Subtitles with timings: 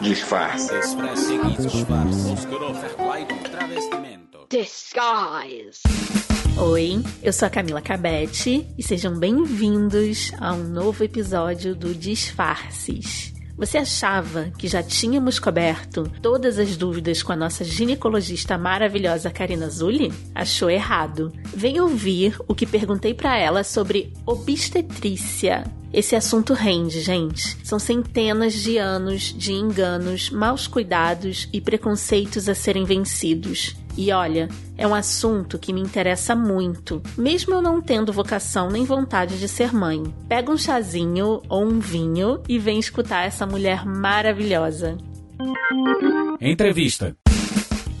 [0.00, 0.74] Disfarce.
[4.50, 5.80] Disguise.
[6.58, 13.32] Oi, eu sou a Camila Cabete e sejam bem-vindos a um novo episódio do Disfarces.
[13.56, 19.70] Você achava que já tínhamos coberto todas as dúvidas com a nossa ginecologista maravilhosa Karina
[19.70, 20.12] Zulli?
[20.34, 21.32] Achou errado.
[21.54, 25.64] Vem ouvir o que perguntei para ela sobre obstetrícia.
[25.96, 27.56] Esse assunto rende, gente.
[27.64, 33.74] São centenas de anos de enganos, maus cuidados e preconceitos a serem vencidos.
[33.96, 38.84] E olha, é um assunto que me interessa muito, mesmo eu não tendo vocação nem
[38.84, 40.02] vontade de ser mãe.
[40.28, 44.98] Pega um chazinho ou um vinho e vem escutar essa mulher maravilhosa.
[46.38, 47.16] Entrevista.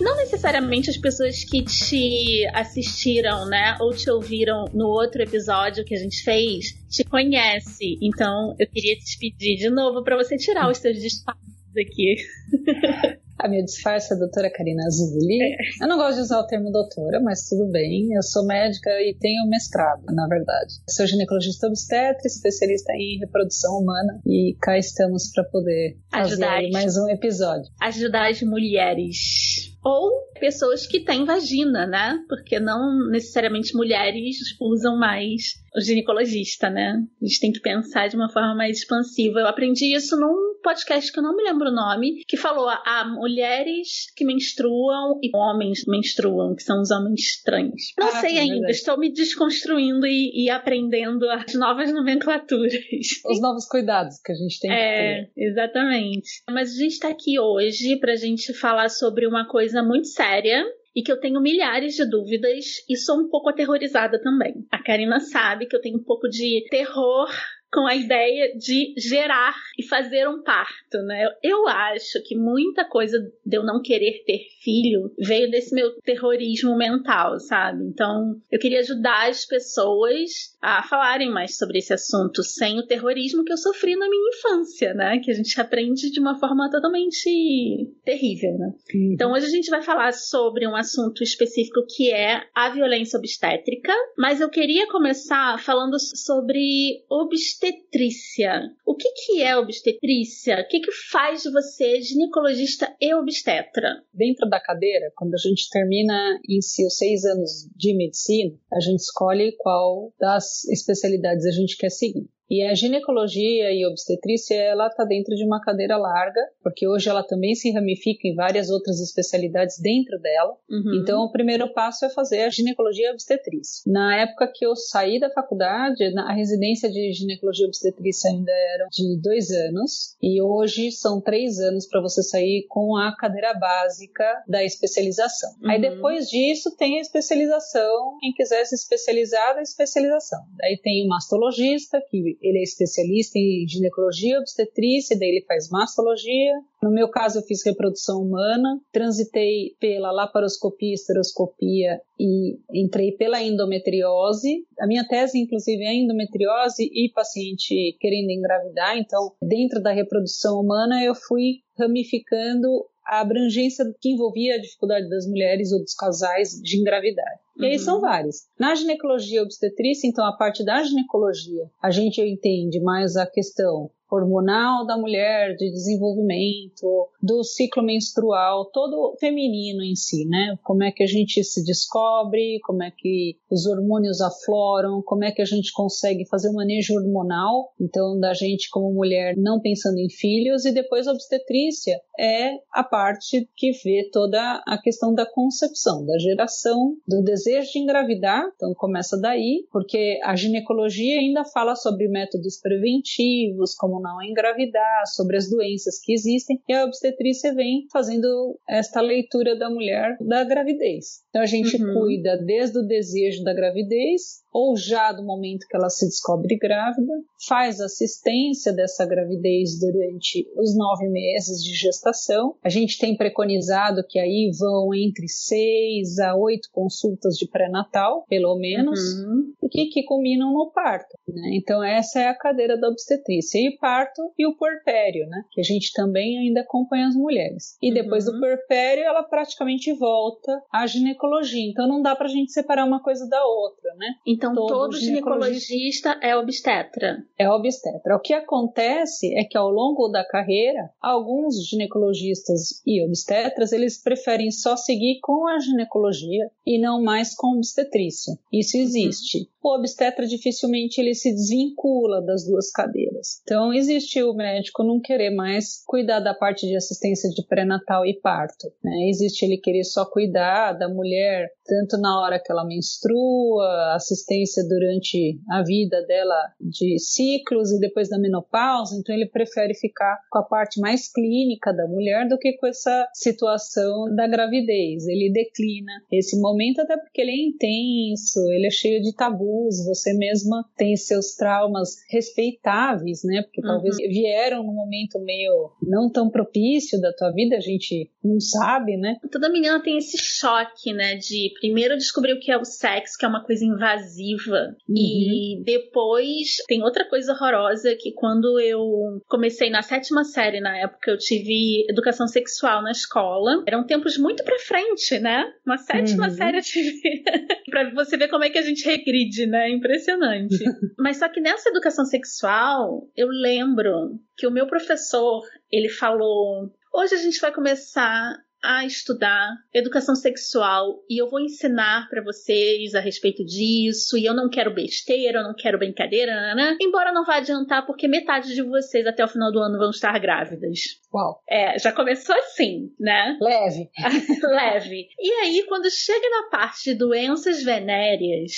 [0.06, 5.96] Não necessariamente as pessoas que te assistiram, né, ou te ouviram no outro episódio que
[5.96, 7.98] a gente fez, te conhece.
[8.00, 11.42] Então, eu queria te pedir de novo para você tirar os seus disfarces
[11.76, 12.14] aqui.
[13.38, 15.42] A minha disfarce é a doutora Karina Zulli.
[15.42, 15.56] É.
[15.82, 18.14] Eu não gosto de usar o termo doutora, mas tudo bem.
[18.14, 20.72] Eu sou médica e tenho mestrado, na verdade.
[20.88, 26.96] Sou ginecologista obstetra, especialista em reprodução humana e cá estamos para poder ajudar fazer mais
[26.96, 27.70] um episódio.
[27.82, 32.18] Ajudar as mulheres ou pessoas que têm vagina, né?
[32.28, 37.04] Porque não necessariamente mulheres usam mais o ginecologista, né?
[37.22, 39.38] A gente tem que pensar de uma forma mais expansiva.
[39.38, 42.82] Eu aprendi isso num podcast que eu não me lembro o nome, que falou a
[42.84, 47.92] ah, mulheres que menstruam e homens menstruam, que são os homens estranhos.
[47.98, 52.72] Não ah, sei ainda, estou me desconstruindo e, e, aprendendo as novas nomenclaturas.
[53.26, 55.50] Os novos cuidados que a gente tem é, que ter.
[55.50, 56.42] Exatamente.
[56.50, 60.08] Mas a gente está aqui hoje para a gente falar sobre uma coisa coisa muito
[60.08, 64.66] séria e que eu tenho milhares de dúvidas e sou um pouco aterrorizada também.
[64.70, 67.28] A Karina sabe que eu tenho um pouco de terror
[67.76, 71.28] com a ideia de gerar e fazer um parto, né?
[71.42, 76.74] Eu acho que muita coisa de eu não querer ter filho veio desse meu terrorismo
[76.74, 77.84] mental, sabe?
[77.84, 83.44] Então, eu queria ajudar as pessoas a falarem mais sobre esse assunto sem o terrorismo
[83.44, 85.18] que eu sofri na minha infância, né?
[85.18, 88.72] Que a gente aprende de uma forma totalmente terrível, né?
[89.12, 93.92] Então, hoje a gente vai falar sobre um assunto específico que é a violência obstétrica,
[94.16, 98.62] mas eu queria começar falando sobre obstétrica obstetrícia.
[98.84, 100.60] O que, que é obstetrícia?
[100.60, 104.02] O que, que faz de você ginecologista e obstetra?
[104.12, 108.80] Dentro da cadeira, quando a gente termina em si os seis anos de medicina, a
[108.80, 112.28] gente escolhe qual das especialidades a gente quer seguir.
[112.48, 117.22] E a ginecologia e obstetrícia, ela está dentro de uma cadeira larga, porque hoje ela
[117.22, 120.56] também se ramifica em várias outras especialidades dentro dela.
[120.70, 121.00] Uhum.
[121.02, 123.82] Então, o primeiro passo é fazer a ginecologia e obstetrícia.
[123.86, 128.86] Na época que eu saí da faculdade, a residência de ginecologia e obstetrícia ainda era
[128.90, 134.24] de dois anos, e hoje são três anos para você sair com a cadeira básica
[134.48, 135.50] da especialização.
[135.62, 135.70] Uhum.
[135.70, 138.18] Aí, depois disso, tem a especialização.
[138.20, 140.40] Quem quiser se especializar, a especialização.
[140.62, 146.52] Aí tem o mastologista, que ele é especialista em ginecologia, obstetrícia, daí ele faz mastologia.
[146.82, 154.64] No meu caso, eu fiz reprodução humana, transitei pela laparoscopia, esteroscopia e entrei pela endometriose.
[154.78, 158.96] A minha tese, inclusive, é endometriose e paciente querendo engravidar.
[158.98, 165.26] Então, dentro da reprodução humana, eu fui ramificando a abrangência que envolvia a dificuldade das
[165.26, 167.32] mulheres ou dos casais de engravidar.
[167.56, 167.70] E uhum.
[167.70, 168.48] aí são várias.
[168.58, 174.86] Na ginecologia obstetrícia, então, a parte da ginecologia, a gente entende mais a questão hormonal
[174.86, 180.56] da mulher, de desenvolvimento, do ciclo menstrual, todo feminino em si, né?
[180.62, 185.32] Como é que a gente se descobre, como é que os hormônios afloram, como é
[185.32, 189.98] que a gente consegue fazer o manejo hormonal, então da gente como mulher não pensando
[189.98, 195.26] em filhos e depois a obstetrícia é a parte que vê toda a questão da
[195.26, 201.74] concepção, da geração, do desejo de engravidar, então começa daí, porque a ginecologia ainda fala
[201.74, 207.86] sobre métodos preventivos, como não engravidar, sobre as doenças que existem, e a obstetrícia vem
[207.92, 211.22] fazendo esta leitura da mulher da gravidez.
[211.28, 211.94] Então a gente uhum.
[211.94, 217.12] cuida desde o desejo da gravidez ou já do momento que ela se descobre grávida,
[217.46, 222.56] faz assistência dessa gravidez durante os nove meses de gestação.
[222.64, 228.56] A gente tem preconizado que aí vão entre seis a oito consultas de pré-natal, pelo
[228.56, 229.52] menos, uhum.
[229.62, 231.14] e que, que combinam no parto.
[231.28, 231.50] Né?
[231.52, 233.58] Então essa é a cadeira da obstetrícia.
[233.58, 235.42] E parto e o puerpério, né?
[235.52, 237.76] que a gente também ainda acompanha as mulheres.
[237.82, 238.32] E depois uhum.
[238.32, 241.70] do puerpério ela praticamente volta à ginecologia.
[241.70, 244.14] Então não dá pra gente separar uma coisa da outra, né?
[244.26, 247.24] Então Então todo, todo ginecologista, ginecologista é obstetra.
[247.38, 248.16] É obstetra.
[248.16, 254.50] O que acontece é que ao longo da carreira, alguns ginecologistas e obstetras, eles preferem
[254.50, 258.34] só seguir com a ginecologia e não mais com obstetrícia.
[258.52, 259.38] Isso existe.
[259.38, 259.46] Uhum.
[259.66, 263.40] O obstetra dificilmente ele se desvincula das duas cadeiras.
[263.42, 268.14] Então existe o médico não querer mais cuidar da parte de assistência de pré-natal e
[268.20, 268.68] parto.
[268.82, 269.08] Né?
[269.08, 274.35] Existe ele querer só cuidar da mulher tanto na hora que ela menstrua, assistência
[274.68, 278.96] durante a vida dela de ciclos e depois da menopausa.
[278.98, 283.08] Então ele prefere ficar com a parte mais clínica da mulher do que com essa
[283.14, 285.06] situação da gravidez.
[285.06, 290.12] Ele declina esse momento até porque ele é intenso, ele é cheio de tabus, você
[290.12, 293.42] mesma tem seus traumas respeitáveis, né?
[293.42, 293.68] Porque uhum.
[293.68, 298.96] talvez vieram num momento meio não tão propício da tua vida, a gente não sabe,
[298.96, 299.16] né?
[299.30, 303.24] Toda menina tem esse choque, né, de primeiro descobrir o que é o sexo, que
[303.24, 304.96] é uma coisa invasiva, uhum.
[304.96, 311.10] e depois tem outra coisa horrorosa que quando eu comecei na sétima série na época,
[311.10, 313.62] eu tive educação sexual na escola.
[313.66, 315.52] Eram tempos muito pra frente, né?
[315.64, 316.34] Uma sétima uhum.
[316.34, 317.22] série eu tive.
[317.70, 319.70] pra você ver como é que a gente regride, né?
[319.70, 320.58] Impressionante.
[320.98, 327.14] Mas só que nessa educação sexual, eu lembro que o meu professor, ele falou: Hoje
[327.14, 333.00] a gente vai começar a estudar educação sexual e eu vou ensinar para vocês a
[333.00, 334.16] respeito disso.
[334.16, 336.76] E eu não quero besteira, eu não quero brincadeira, né?
[336.80, 340.18] Embora não vá adiantar, porque metade de vocês até o final do ano vão estar
[340.18, 340.78] grávidas.
[341.14, 341.40] Uau!
[341.48, 343.38] É, já começou assim, né?
[343.40, 343.90] Leve.
[344.42, 345.08] Leve.
[345.18, 348.52] E aí, quando chega na parte de doenças venéreas,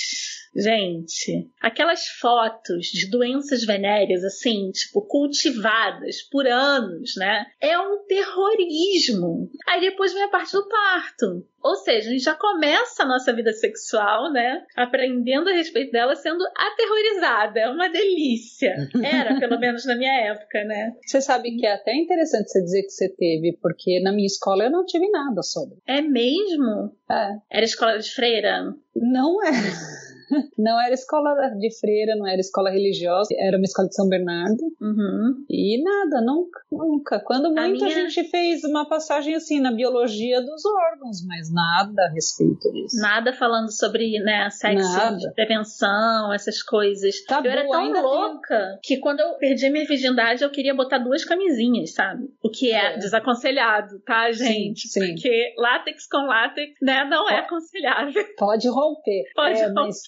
[0.55, 7.45] gente, aquelas fotos de doenças venéreas, assim, tipo, cultivadas por anos, né?
[7.61, 9.49] É um terrorismo.
[9.67, 11.45] Aí depois vem a parte do parto.
[11.61, 14.63] Ou seja, a gente já começa a nossa vida sexual, né?
[14.75, 17.59] Aprendendo a respeito dela, sendo aterrorizada.
[17.59, 18.75] É uma delícia.
[19.03, 20.95] Era, pelo menos na minha época, né?
[21.05, 24.63] Você sabe que é até interessante você dizer que você teve, porque na minha escola
[24.63, 25.77] eu não tive nada sobre.
[25.85, 26.95] É mesmo?
[27.09, 27.35] É.
[27.51, 28.73] Era escola de freira?
[28.95, 29.51] Não é.
[30.57, 34.61] Não era escola de freira, não era escola religiosa, era uma escola de São Bernardo.
[34.81, 35.45] Uhum.
[35.49, 37.19] E nada, nunca, nunca.
[37.19, 37.87] Quando muito a, minha...
[37.87, 42.97] a, gente fez uma passagem assim na biologia dos órgãos, mas nada a respeito disso.
[42.99, 45.31] Nada falando sobre né, sexo, nada.
[45.33, 47.23] prevenção, essas coisas.
[47.25, 51.23] Tá eu era tão louca que quando eu perdi minha virgindade, eu queria botar duas
[51.23, 52.29] camisinhas, sabe?
[52.43, 52.97] O que é, é.
[52.97, 54.87] desaconselhado, tá, gente?
[54.87, 55.13] Sim, sim.
[55.13, 58.23] Porque látex com látex, né, não é aconselhável.
[58.37, 59.23] Pode romper.
[59.35, 59.73] Pode é, romper.
[59.73, 60.01] Mas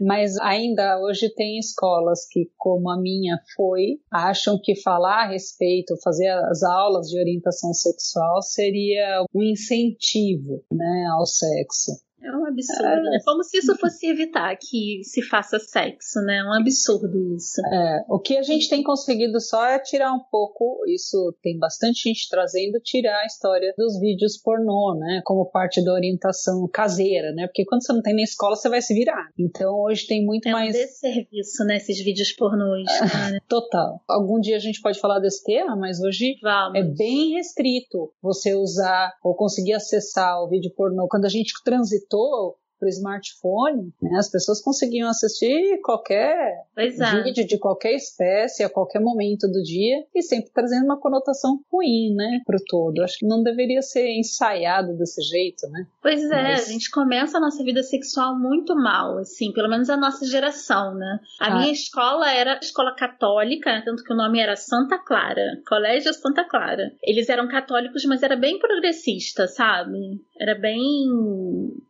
[0.00, 5.96] mas ainda hoje tem escolas que, como a minha foi, acham que falar a respeito,
[6.02, 11.92] fazer as aulas de orientação sexual seria um incentivo né, ao sexo.
[12.22, 13.08] É um absurdo.
[13.08, 13.16] É.
[13.16, 16.38] é como se isso fosse evitar que se faça sexo, né?
[16.38, 17.60] É um absurdo isso.
[17.72, 22.08] É, o que a gente tem conseguido só é tirar um pouco, isso tem bastante
[22.08, 25.22] gente trazendo, tirar a história dos vídeos pornô, né?
[25.24, 27.46] Como parte da orientação caseira, né?
[27.46, 29.28] Porque quando você não tem na escola, você vai se virar.
[29.38, 30.74] Então hoje tem muito é mais.
[30.74, 31.76] É um desserviço, né?
[31.76, 32.88] Esses vídeos pornôs.
[33.28, 33.40] Né?
[33.48, 34.00] Total.
[34.08, 36.78] Algum dia a gente pode falar desse tema, mas hoje Vamos.
[36.78, 41.08] é bem restrito você usar ou conseguir acessar o vídeo pornô.
[41.08, 47.22] Quando a gente transitou voltou para o smartphone, né, as pessoas conseguiam assistir qualquer é.
[47.22, 52.14] vídeo de qualquer espécie a qualquer momento do dia e sempre trazendo uma conotação ruim,
[52.14, 53.02] né, para o todo.
[53.02, 55.86] Acho que não deveria ser ensaiado desse jeito, né?
[56.02, 56.68] Pois é, Mas...
[56.68, 60.94] a gente começa a nossa vida sexual muito mal, assim, pelo menos a nossa geração,
[60.94, 61.20] né?
[61.40, 61.58] A ah.
[61.58, 66.44] minha escola era escola católica, né, tanto que o nome era Santa Clara, Colégio Santa
[66.44, 66.92] Clara.
[67.02, 69.98] Eles eram católicos, mas era bem progressista, sabe?
[70.38, 70.78] Era bem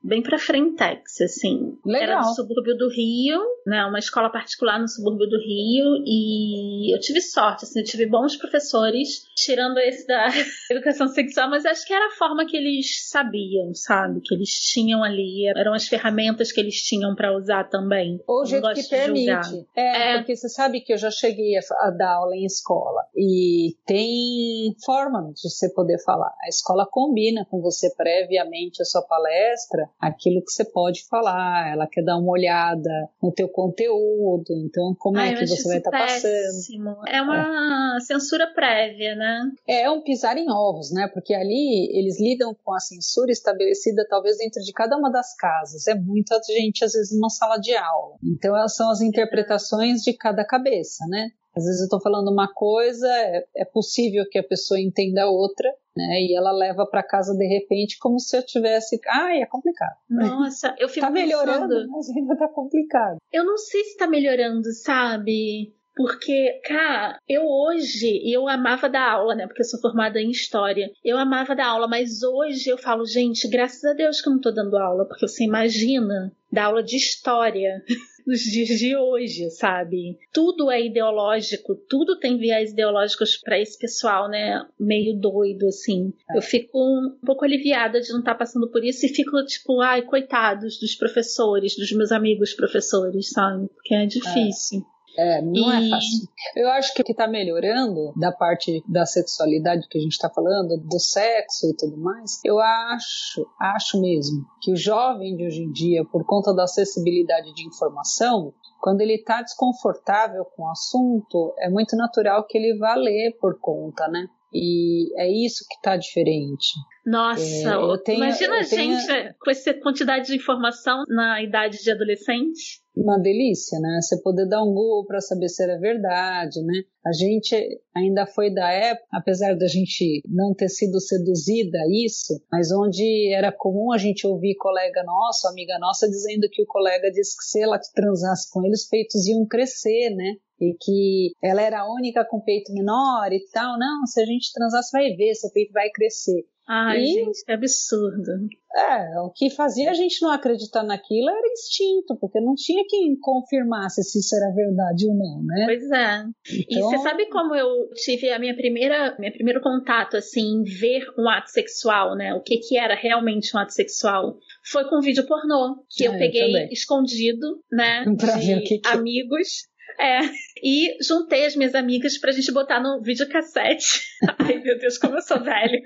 [0.03, 0.39] bem para
[0.79, 1.77] frentex, assim.
[1.85, 2.03] Legal.
[2.03, 3.85] Era do subúrbio do Rio, né?
[3.85, 8.37] Uma escola particular no subúrbio do Rio e eu tive sorte, assim, eu tive bons
[8.37, 10.29] professores, tirando esse da
[10.71, 14.21] educação sexual, mas acho que era a forma que eles sabiam, sabe?
[14.23, 18.21] Que eles tinham ali, eram as ferramentas que eles tinham para usar também.
[18.27, 19.67] Ou o jeito que permite.
[19.77, 23.03] É, é, porque você sabe que eu já cheguei a, a dar aula em escola
[23.17, 26.33] e tem forma de você poder falar.
[26.45, 31.87] A escola combina com você previamente a sua palestra aquilo que você pode falar, ela
[31.87, 32.91] quer dar uma olhada
[33.23, 37.07] no teu conteúdo, então como Ai, é que você vai estar tá passando.
[37.07, 38.01] É uma é.
[38.01, 39.51] censura prévia, né?
[39.67, 41.09] É um pisar em ovos, né?
[41.13, 45.87] Porque ali eles lidam com a censura estabelecida talvez dentro de cada uma das casas.
[45.87, 48.17] É muita gente às vezes numa sala de aula.
[48.23, 51.31] Então elas são as interpretações de cada cabeça, né?
[51.59, 55.69] Às vezes eu estou falando uma coisa, é, é possível que a pessoa entenda outra,
[55.97, 56.21] né?
[56.23, 59.97] E ela leva para casa de repente como se eu tivesse, ai, é complicado.
[60.09, 61.91] Nossa, eu fico tá melhorando, pensando...
[61.91, 63.19] mas ainda tá complicado.
[63.33, 65.75] Eu não sei se tá melhorando, sabe?
[65.97, 69.49] Porque, cara, eu hoje, eu amava dar aula, né?
[69.49, 70.93] Porque eu sou formada em história.
[71.05, 74.41] Eu amava dar aula, mas hoje eu falo, gente, graças a Deus que eu não
[74.41, 77.83] tô dando aula, porque você imagina dar aula de história
[78.29, 80.19] nos dias de hoje, sabe?
[80.31, 84.67] Tudo é ideológico, tudo tem viés ideológicos para esse pessoal, né?
[84.79, 86.13] Meio doido, assim.
[86.31, 86.37] É.
[86.37, 89.81] Eu fico um pouco aliviada de não estar tá passando por isso e fico tipo,
[89.81, 93.67] ai, coitados dos professores, dos meus amigos professores, sabe?
[93.69, 94.81] Porque é difícil.
[94.81, 94.98] É.
[95.19, 95.87] É, não é e...
[95.87, 96.29] é fácil.
[96.55, 100.31] Eu acho que o que está melhorando da parte da sexualidade que a gente está
[100.31, 105.63] falando, do sexo e tudo mais, eu acho, acho mesmo que o jovem de hoje
[105.63, 111.53] em dia, por conta da acessibilidade de informação, quando ele está desconfortável com o assunto,
[111.59, 114.29] é muito natural que ele vá ler por conta, né?
[114.53, 116.69] E é isso que está diferente.
[117.05, 119.35] Nossa, é, tenho, imagina a gente tenho...
[119.39, 124.01] com essa quantidade de informação na idade de adolescente uma delícia, né?
[124.01, 126.83] Você poder dar um Google para saber se era verdade, né?
[127.07, 127.55] A gente
[127.97, 133.33] ainda foi da época, apesar da gente não ter sido seduzida a isso, mas onde
[133.33, 137.45] era comum a gente ouvir colega nosso, amiga nossa, dizendo que o colega disse que
[137.45, 140.35] se ela transasse com ele, os peitos iam crescer, né?
[140.61, 143.79] e que ela era a única com peito menor e tal.
[143.79, 146.45] Não, se a gente transasse, vai ver, seu peito vai crescer.
[146.69, 148.31] Ai, e, gente, que absurdo.
[148.77, 153.19] É, o que fazia a gente não acreditar naquilo era instinto, porque não tinha quem
[153.19, 155.65] confirmasse se isso era verdade ou não, né?
[155.65, 156.25] Pois é.
[156.69, 156.79] Então...
[156.79, 161.07] E você sabe como eu tive a minha primeira, meu primeiro contato, assim, em ver
[161.19, 162.35] um ato sexual, né?
[162.35, 164.37] O que que era realmente um ato sexual?
[164.71, 168.05] Foi com um vídeo pornô, que é, eu peguei eu escondido, né?
[168.21, 168.89] Pra de ver o que que...
[168.89, 169.67] amigos.
[169.99, 170.21] É,
[170.63, 174.03] e juntei as minhas amigas pra gente botar no videocassete.
[174.39, 175.81] Ai, meu Deus, como eu sou velho.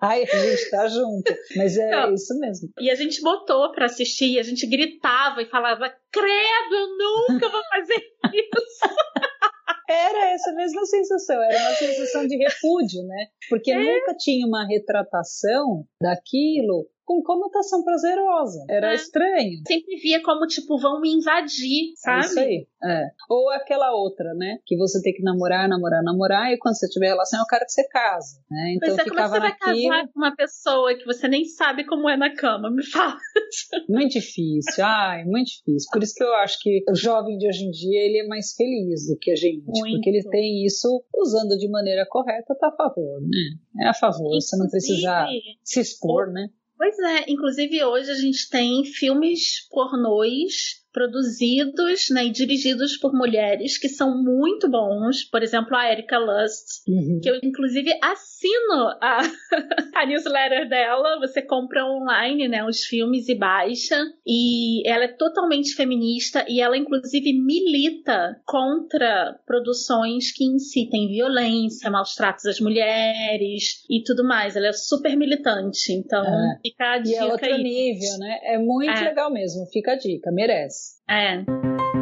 [0.00, 1.34] Ai, a gente tá junto.
[1.56, 2.70] Mas é então, isso mesmo.
[2.78, 7.48] E a gente botou pra assistir, e a gente gritava e falava: Credo, eu nunca
[7.48, 8.88] vou fazer isso.
[9.90, 13.28] Era essa mesma sensação, era uma sensação de repúdio, né?
[13.48, 13.78] Porque é.
[13.78, 18.66] nunca tinha uma retratação daquilo com conotação prazerosa.
[18.68, 18.94] Era é.
[18.94, 19.62] estranho.
[19.66, 22.26] Sempre via como, tipo, vão me invadir, sabe?
[22.26, 22.66] Isso aí.
[22.84, 23.06] É.
[23.30, 24.58] Ou aquela outra, né?
[24.66, 27.64] Que você tem que namorar, namorar, namorar, e quando você tiver relação, é o cara
[27.64, 28.38] que você casa.
[28.50, 28.74] Né?
[28.76, 29.88] Então pois é, como você naquilo...
[29.88, 32.70] vai casar com uma pessoa que você nem sabe como é na cama?
[32.70, 33.16] Me fala.
[33.88, 35.88] Muito difícil, ai, muito difícil.
[35.90, 38.54] Por isso que eu acho que o jovem de hoje em dia ele é mais
[38.54, 39.64] feliz do que a gente.
[39.64, 39.94] Muito.
[39.94, 43.84] Porque ele tem isso usando de maneira correta, tá a favor, né?
[43.84, 45.26] É a favor, Inclusive, você não precisa
[45.64, 46.48] se expor, né?
[46.78, 53.78] Pois é, inclusive hoje a gente tem filmes pornôs produzidos né, e dirigidos por mulheres
[53.78, 55.24] que são muito bons.
[55.24, 57.20] Por exemplo, a Erika Lust, uhum.
[57.22, 59.20] que eu inclusive assino a,
[59.94, 61.18] a newsletter dela.
[61.20, 63.96] Você compra online né, os filmes e baixa.
[64.26, 72.14] E ela é totalmente feminista e ela inclusive milita contra produções que incitem violência, maus
[72.14, 74.56] tratos às mulheres e tudo mais.
[74.56, 75.92] Ela é super militante.
[75.92, 76.58] Então, é.
[76.62, 77.10] fica a dica.
[77.10, 77.62] E é outro aí.
[77.62, 78.38] nível, né?
[78.42, 79.04] É muito é.
[79.04, 79.66] legal mesmo.
[79.66, 80.77] Fica a dica, merece.
[81.08, 81.40] É.
[81.40, 81.97] Então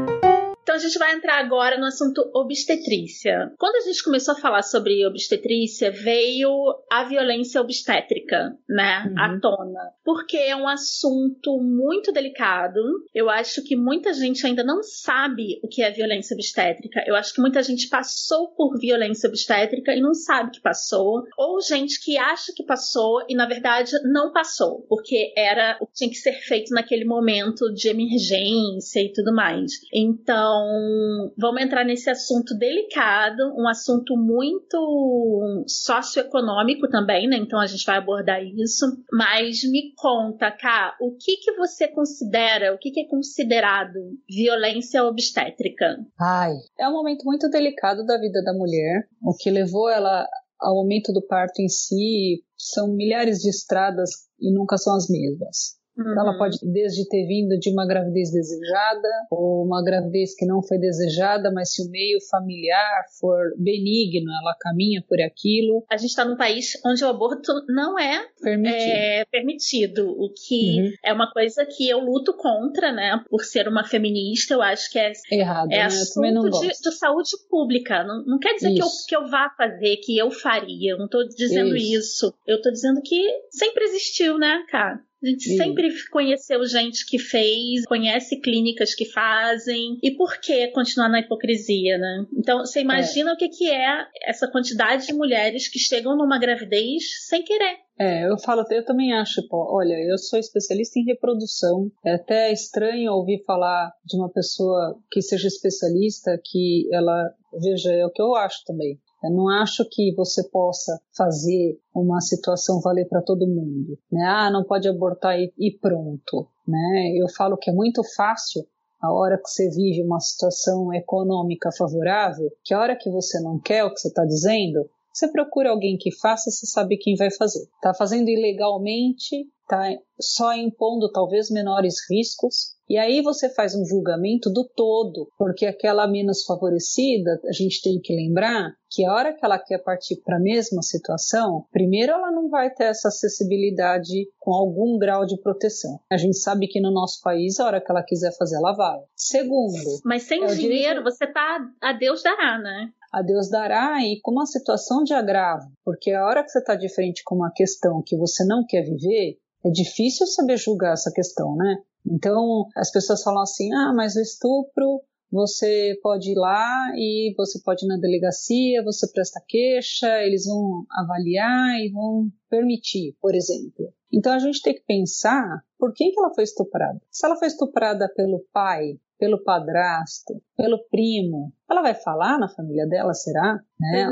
[0.76, 3.52] a gente vai entrar agora no assunto obstetrícia.
[3.58, 6.50] Quando a gente começou a falar sobre obstetrícia, veio
[6.90, 9.18] a violência obstétrica, né, uhum.
[9.18, 12.80] à tona, porque é um assunto muito delicado.
[13.14, 17.02] Eu acho que muita gente ainda não sabe o que é violência obstétrica.
[17.06, 21.60] Eu acho que muita gente passou por violência obstétrica e não sabe que passou, ou
[21.60, 26.10] gente que acha que passou e na verdade não passou, porque era o que tinha
[26.10, 29.72] que ser feito naquele momento de emergência e tudo mais.
[29.92, 37.36] Então então, vamos entrar nesse assunto delicado, um assunto muito socioeconômico também, né?
[37.36, 38.86] Então a gente vai abordar isso.
[39.12, 43.94] Mas me conta, Cá, o que que você considera, o que que é considerado
[44.28, 45.98] violência obstétrica?
[46.20, 50.26] Ai, é um momento muito delicado da vida da mulher, o que levou ela
[50.58, 55.76] ao momento do parto em si são milhares de estradas e nunca são as mesmas.
[55.96, 56.12] Uhum.
[56.12, 60.62] Então, ela pode desde ter vindo de uma gravidez desejada ou uma gravidez que não
[60.62, 65.84] foi desejada, mas se o meio familiar for benigno, ela caminha por aquilo.
[65.90, 70.80] A gente está num país onde o aborto não é permitido, é, permitido o que
[70.80, 70.92] uhum.
[71.04, 73.22] é uma coisa que eu luto contra, né?
[73.30, 75.84] Por ser uma feminista, eu acho que é errado, é né?
[75.84, 78.04] assunto de, de, saúde pública.
[78.04, 80.92] Não, não quer dizer que eu, que eu vá fazer, que eu faria.
[80.92, 81.96] Eu não estou dizendo isso.
[81.96, 82.34] isso.
[82.46, 85.00] Eu estou dizendo que sempre existiu, né, cara?
[85.22, 85.56] A gente Sim.
[85.56, 89.98] sempre conheceu gente que fez, conhece clínicas que fazem.
[90.02, 92.26] E por que continuar na hipocrisia, né?
[92.36, 93.34] Então, você imagina é.
[93.34, 97.86] o que, que é essa quantidade de mulheres que chegam numa gravidez sem querer.
[97.98, 101.90] É, eu falo, eu também acho, pô, olha, eu sou especialista em reprodução.
[102.04, 108.04] É até estranho ouvir falar de uma pessoa que seja especialista, que ela, veja, é
[108.04, 109.00] o que eu acho também.
[109.22, 114.22] Eu não acho que você possa fazer uma situação valer para todo mundo, né?
[114.26, 117.12] Ah, não pode abortar e, e pronto, né?
[117.16, 118.66] Eu falo que é muito fácil
[119.00, 123.58] a hora que você vive uma situação econômica favorável, que a hora que você não
[123.58, 127.30] quer o que você está dizendo, você procura alguém que faça, você sabe quem vai
[127.30, 127.62] fazer.
[127.76, 129.88] Está fazendo ilegalmente, está
[130.20, 136.06] só impondo talvez menores riscos, e aí você faz um julgamento do todo, porque aquela
[136.06, 140.36] menos favorecida, a gente tem que lembrar que a hora que ela quer partir para
[140.36, 145.98] a mesma situação, primeiro ela não vai ter essa acessibilidade com algum grau de proteção.
[146.10, 149.00] A gente sabe que no nosso país, a hora que ela quiser fazer, ela vai.
[149.14, 150.00] Segundo.
[150.04, 151.04] Mas sem é dinheiro, direito...
[151.04, 152.90] você tá a Deus dará, né?
[153.12, 156.74] a Deus dará e com uma situação de agravo, porque a hora que você está
[156.74, 161.10] de frente com uma questão que você não quer viver, é difícil saber julgar essa
[161.10, 161.78] questão, né?
[162.10, 167.60] Então as pessoas falam assim: ah, mas o estupro você pode ir lá e você
[167.62, 173.92] pode ir na delegacia, você presta queixa, eles vão avaliar e vão permitir, por exemplo.
[174.12, 177.00] Então a gente tem que pensar por quem que ela foi estuprada.
[177.10, 181.52] Se ela foi estuprada pelo pai, pelo padrasto, pelo primo.
[181.70, 183.60] Ela vai falar na família dela, será?
[183.80, 184.06] Né?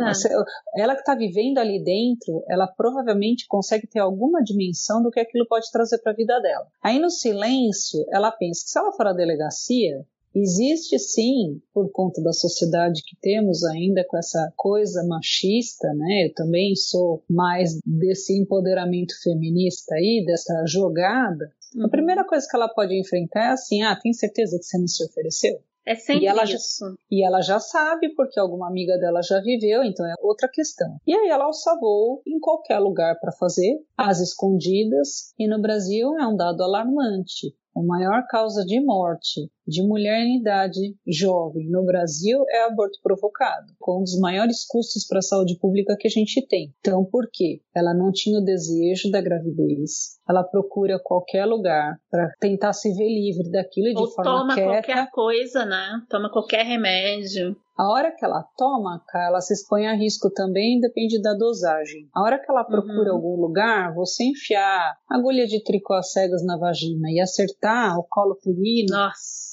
[0.76, 5.46] Ela que está vivendo ali dentro, ela provavelmente consegue ter alguma dimensão do que aquilo
[5.46, 6.66] pode trazer para a vida dela.
[6.82, 10.04] Aí no silêncio, ela pensa que se ela for à delegacia,
[10.36, 16.26] Existe sim, por conta da sociedade que temos ainda com essa coisa machista, né?
[16.26, 21.52] Eu também sou mais desse empoderamento feminista aí, dessa jogada.
[21.74, 21.86] Uhum.
[21.86, 24.86] A primeira coisa que ela pode enfrentar é assim: ah, tem certeza que você não
[24.86, 25.60] se ofereceu?
[25.86, 26.86] É sempre e ela isso.
[26.86, 30.96] Já, e ela já sabe, porque alguma amiga dela já viveu, então é outra questão.
[31.06, 36.16] E aí ela alça voo em qualquer lugar para fazer, às escondidas, e no Brasil
[36.18, 37.54] é um dado alarmante.
[37.76, 43.72] A maior causa de morte de mulher em idade jovem no Brasil é aborto provocado,
[43.78, 46.72] com um dos maiores custos para a saúde pública que a gente tem.
[46.80, 47.60] Então, por quê?
[47.74, 53.08] Ela não tinha o desejo da gravidez, ela procura qualquer lugar para tentar se ver
[53.08, 54.70] livre daquilo de Ou forma toma quieta.
[54.70, 56.02] qualquer coisa, né?
[56.08, 57.56] Toma qualquer remédio.
[57.76, 62.08] A hora que ela toma, ela se expõe a risco também, depende da dosagem.
[62.14, 63.16] A hora que ela procura uhum.
[63.16, 68.34] algum lugar, você enfiar agulha de tricô às cegas na vagina e acertar o colo
[68.34, 68.94] uterino.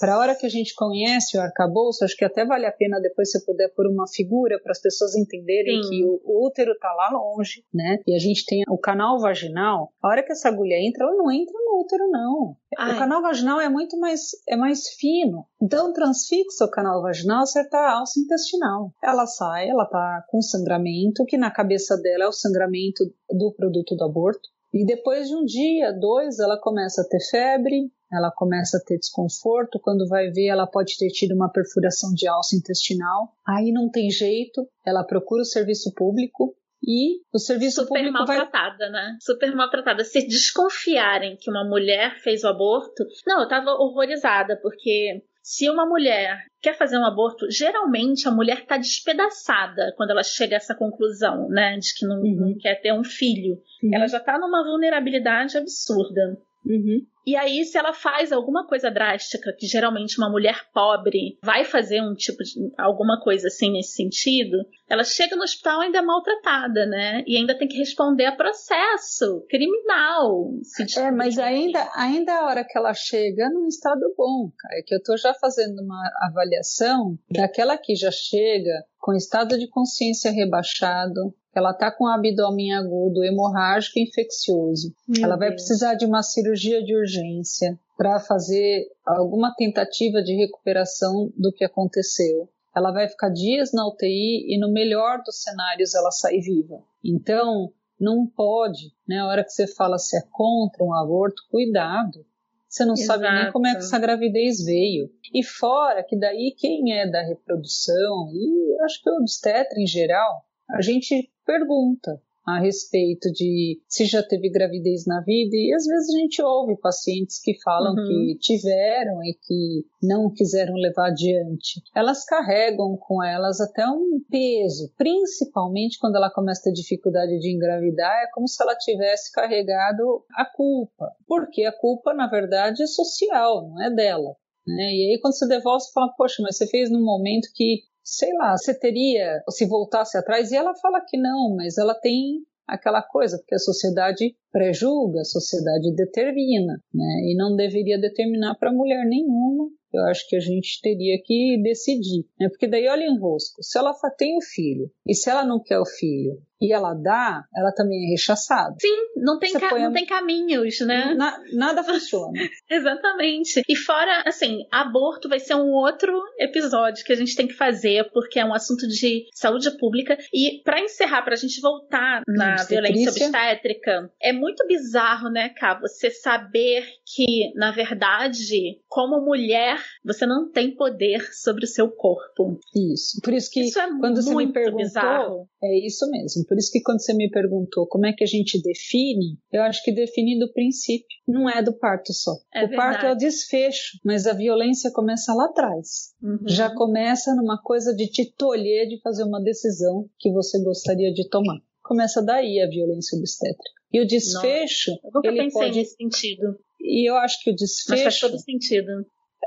[0.01, 2.99] Para a hora que a gente conhece o arcabouço, acho que até vale a pena
[2.99, 5.89] depois você puder pôr uma figura para as pessoas entenderem Sim.
[5.89, 7.99] que o, útero está lá longe, né?
[8.07, 9.93] E a gente tem o canal vaginal.
[10.01, 12.55] A hora que essa agulha entra, ela não entra no útero, não.
[12.79, 12.95] Ai.
[12.95, 15.45] O canal vaginal é muito mais, é mais fino.
[15.61, 18.91] Então, transfixa o canal vaginal, acertar a alça intestinal.
[19.03, 23.95] Ela sai, ela tá com sangramento, que na cabeça dela é o sangramento do produto
[23.95, 24.49] do aborto.
[24.73, 28.97] E depois de um dia, dois, ela começa a ter febre, ela começa a ter
[28.97, 29.79] desconforto.
[29.79, 33.33] Quando vai ver, ela pode ter tido uma perfuração de alça intestinal.
[33.47, 36.55] Aí não tem jeito, ela procura o serviço público.
[36.83, 38.91] E o serviço Super público maltratada, vai...
[38.91, 39.17] né?
[39.21, 40.03] Super maltratada.
[40.03, 45.85] Se desconfiarem que uma mulher fez o aborto, não, eu tava horrorizada porque se uma
[45.85, 50.75] mulher quer fazer um aborto, geralmente a mulher está despedaçada quando ela chega a essa
[50.75, 52.35] conclusão, né, de que não, uhum.
[52.35, 53.59] não quer ter um filho.
[53.83, 53.89] Uhum.
[53.93, 56.37] Ela já está numa vulnerabilidade absurda.
[56.65, 57.05] Uhum.
[57.25, 62.01] E aí, se ela faz alguma coisa drástica, que geralmente uma mulher pobre vai fazer
[62.01, 64.57] um tipo de alguma coisa assim nesse sentido,
[64.89, 67.23] ela chega no hospital ainda maltratada, né?
[67.27, 70.51] E ainda tem que responder a processo criminal.
[70.97, 74.95] é, mas ainda, ainda a hora que ela chega num estado bom, cara, é que
[74.95, 81.33] eu tô já fazendo uma avaliação daquela que já chega com estado de consciência rebaixado,
[81.53, 84.93] ela está com abdômen agudo, hemorrágico e infeccioso.
[85.07, 85.61] Meu ela vai Deus.
[85.61, 92.49] precisar de uma cirurgia de urgência para fazer alguma tentativa de recuperação do que aconteceu.
[92.75, 96.81] Ela vai ficar dias na UTI e, no melhor dos cenários, ela sai viva.
[97.03, 99.19] Então, não pode, né?
[99.19, 102.25] A hora que você fala se é contra um aborto, cuidado.
[102.67, 103.21] Você não Exato.
[103.21, 105.11] sabe nem como é que essa gravidez veio.
[105.33, 110.45] E fora que daí quem é da reprodução, e acho que o obstetra em geral,
[110.71, 112.21] a gente pergunta.
[112.45, 116.75] a respeito de se já teve gravidez na vida, e às vezes a gente ouve
[116.75, 118.07] pacientes que falam uhum.
[118.07, 121.81] que tiveram e que não quiseram levar adiante.
[121.95, 127.51] Elas carregam com elas até um peso, principalmente quando ela começa a ter dificuldade de
[127.51, 132.87] engravidar, é como se ela tivesse carregado a culpa, porque a culpa, na verdade, é
[132.87, 134.35] social, não é dela.
[134.65, 134.93] Né?
[134.93, 138.33] E aí, quando você devolve, você fala, poxa, mas você fez num momento que sei
[138.33, 143.01] lá, você teria, se voltasse atrás, e ela fala que não, mas ela tem aquela
[143.01, 147.21] coisa, porque a sociedade prejulga, a sociedade determina, né?
[147.25, 149.69] E não deveria determinar para mulher nenhuma.
[149.93, 152.47] Eu acho que a gente teria que decidir, né?
[152.47, 155.79] Porque daí olha em rosco, se ela tem o filho e se ela não quer
[155.79, 158.75] o filho e ela dá, ela também é rechaçada.
[158.79, 161.13] Sim, não tem, ca não tem caminhos, né?
[161.15, 162.33] Na nada funciona.
[162.69, 163.63] Exatamente.
[163.67, 168.09] E fora, assim, aborto vai ser um outro episódio que a gente tem que fazer,
[168.13, 170.17] porque é um assunto de saúde pública.
[170.33, 175.79] E para encerrar, para a gente voltar na violência obstétrica, é muito bizarro, né, Cá,
[175.79, 182.59] você saber que, na verdade, como mulher, você não tem poder sobre o seu corpo.
[182.75, 183.19] Isso.
[183.23, 185.49] Por isso que isso é quando você me perguntou, bizarro.
[185.63, 186.45] é isso mesmo.
[186.51, 189.81] Por isso que quando você me perguntou como é que a gente define, eu acho
[189.85, 192.33] que define do princípio, não é do parto só.
[192.53, 192.75] É o verdade.
[192.75, 196.13] parto é o desfecho, mas a violência começa lá atrás.
[196.21, 196.39] Uhum.
[196.45, 201.29] Já começa numa coisa de te tolher de fazer uma decisão que você gostaria de
[201.29, 201.57] tomar.
[201.81, 203.71] Começa daí a violência obstétrica.
[203.93, 204.91] E o desfecho.
[204.91, 205.79] Nossa, eu nunca ele pensei pode...
[205.79, 206.59] nesse sentido.
[206.81, 207.91] E eu acho que o desfecho.
[207.91, 208.91] Mas faz todo sentido.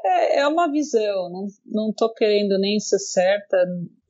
[0.06, 3.56] É, é uma visão, não, não tô querendo nem ser certa,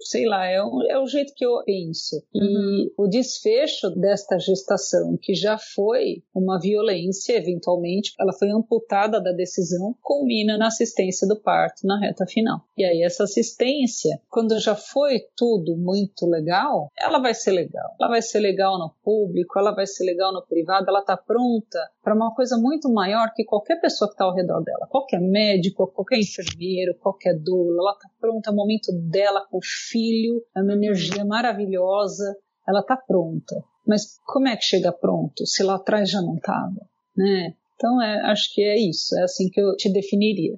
[0.05, 2.23] sei lá, é, um, é o jeito que eu penso.
[2.35, 2.43] Uhum.
[2.43, 9.33] E o desfecho desta gestação, que já foi uma violência, eventualmente, ela foi amputada da
[9.33, 12.61] decisão, culmina na assistência do parto na reta final.
[12.77, 17.95] E aí, essa assistência, quando já foi tudo muito legal, ela vai ser legal.
[18.01, 21.79] Ela vai ser legal no público, ela vai ser legal no privado, ela está pronta
[22.03, 24.87] para uma coisa muito maior que qualquer pessoa que está ao redor dela.
[24.90, 29.62] Qualquer médico, qualquer enfermeiro, qualquer doula, ela está pronta, é o momento dela com o
[29.94, 32.35] filho, é uma energia maravilhosa,
[32.68, 33.54] ela está pronta.
[33.87, 36.80] Mas como é que chega pronto se lá atrás já não estava?
[37.16, 37.54] Né?
[37.76, 40.57] Então é, acho que é isso, é assim que eu te definiria.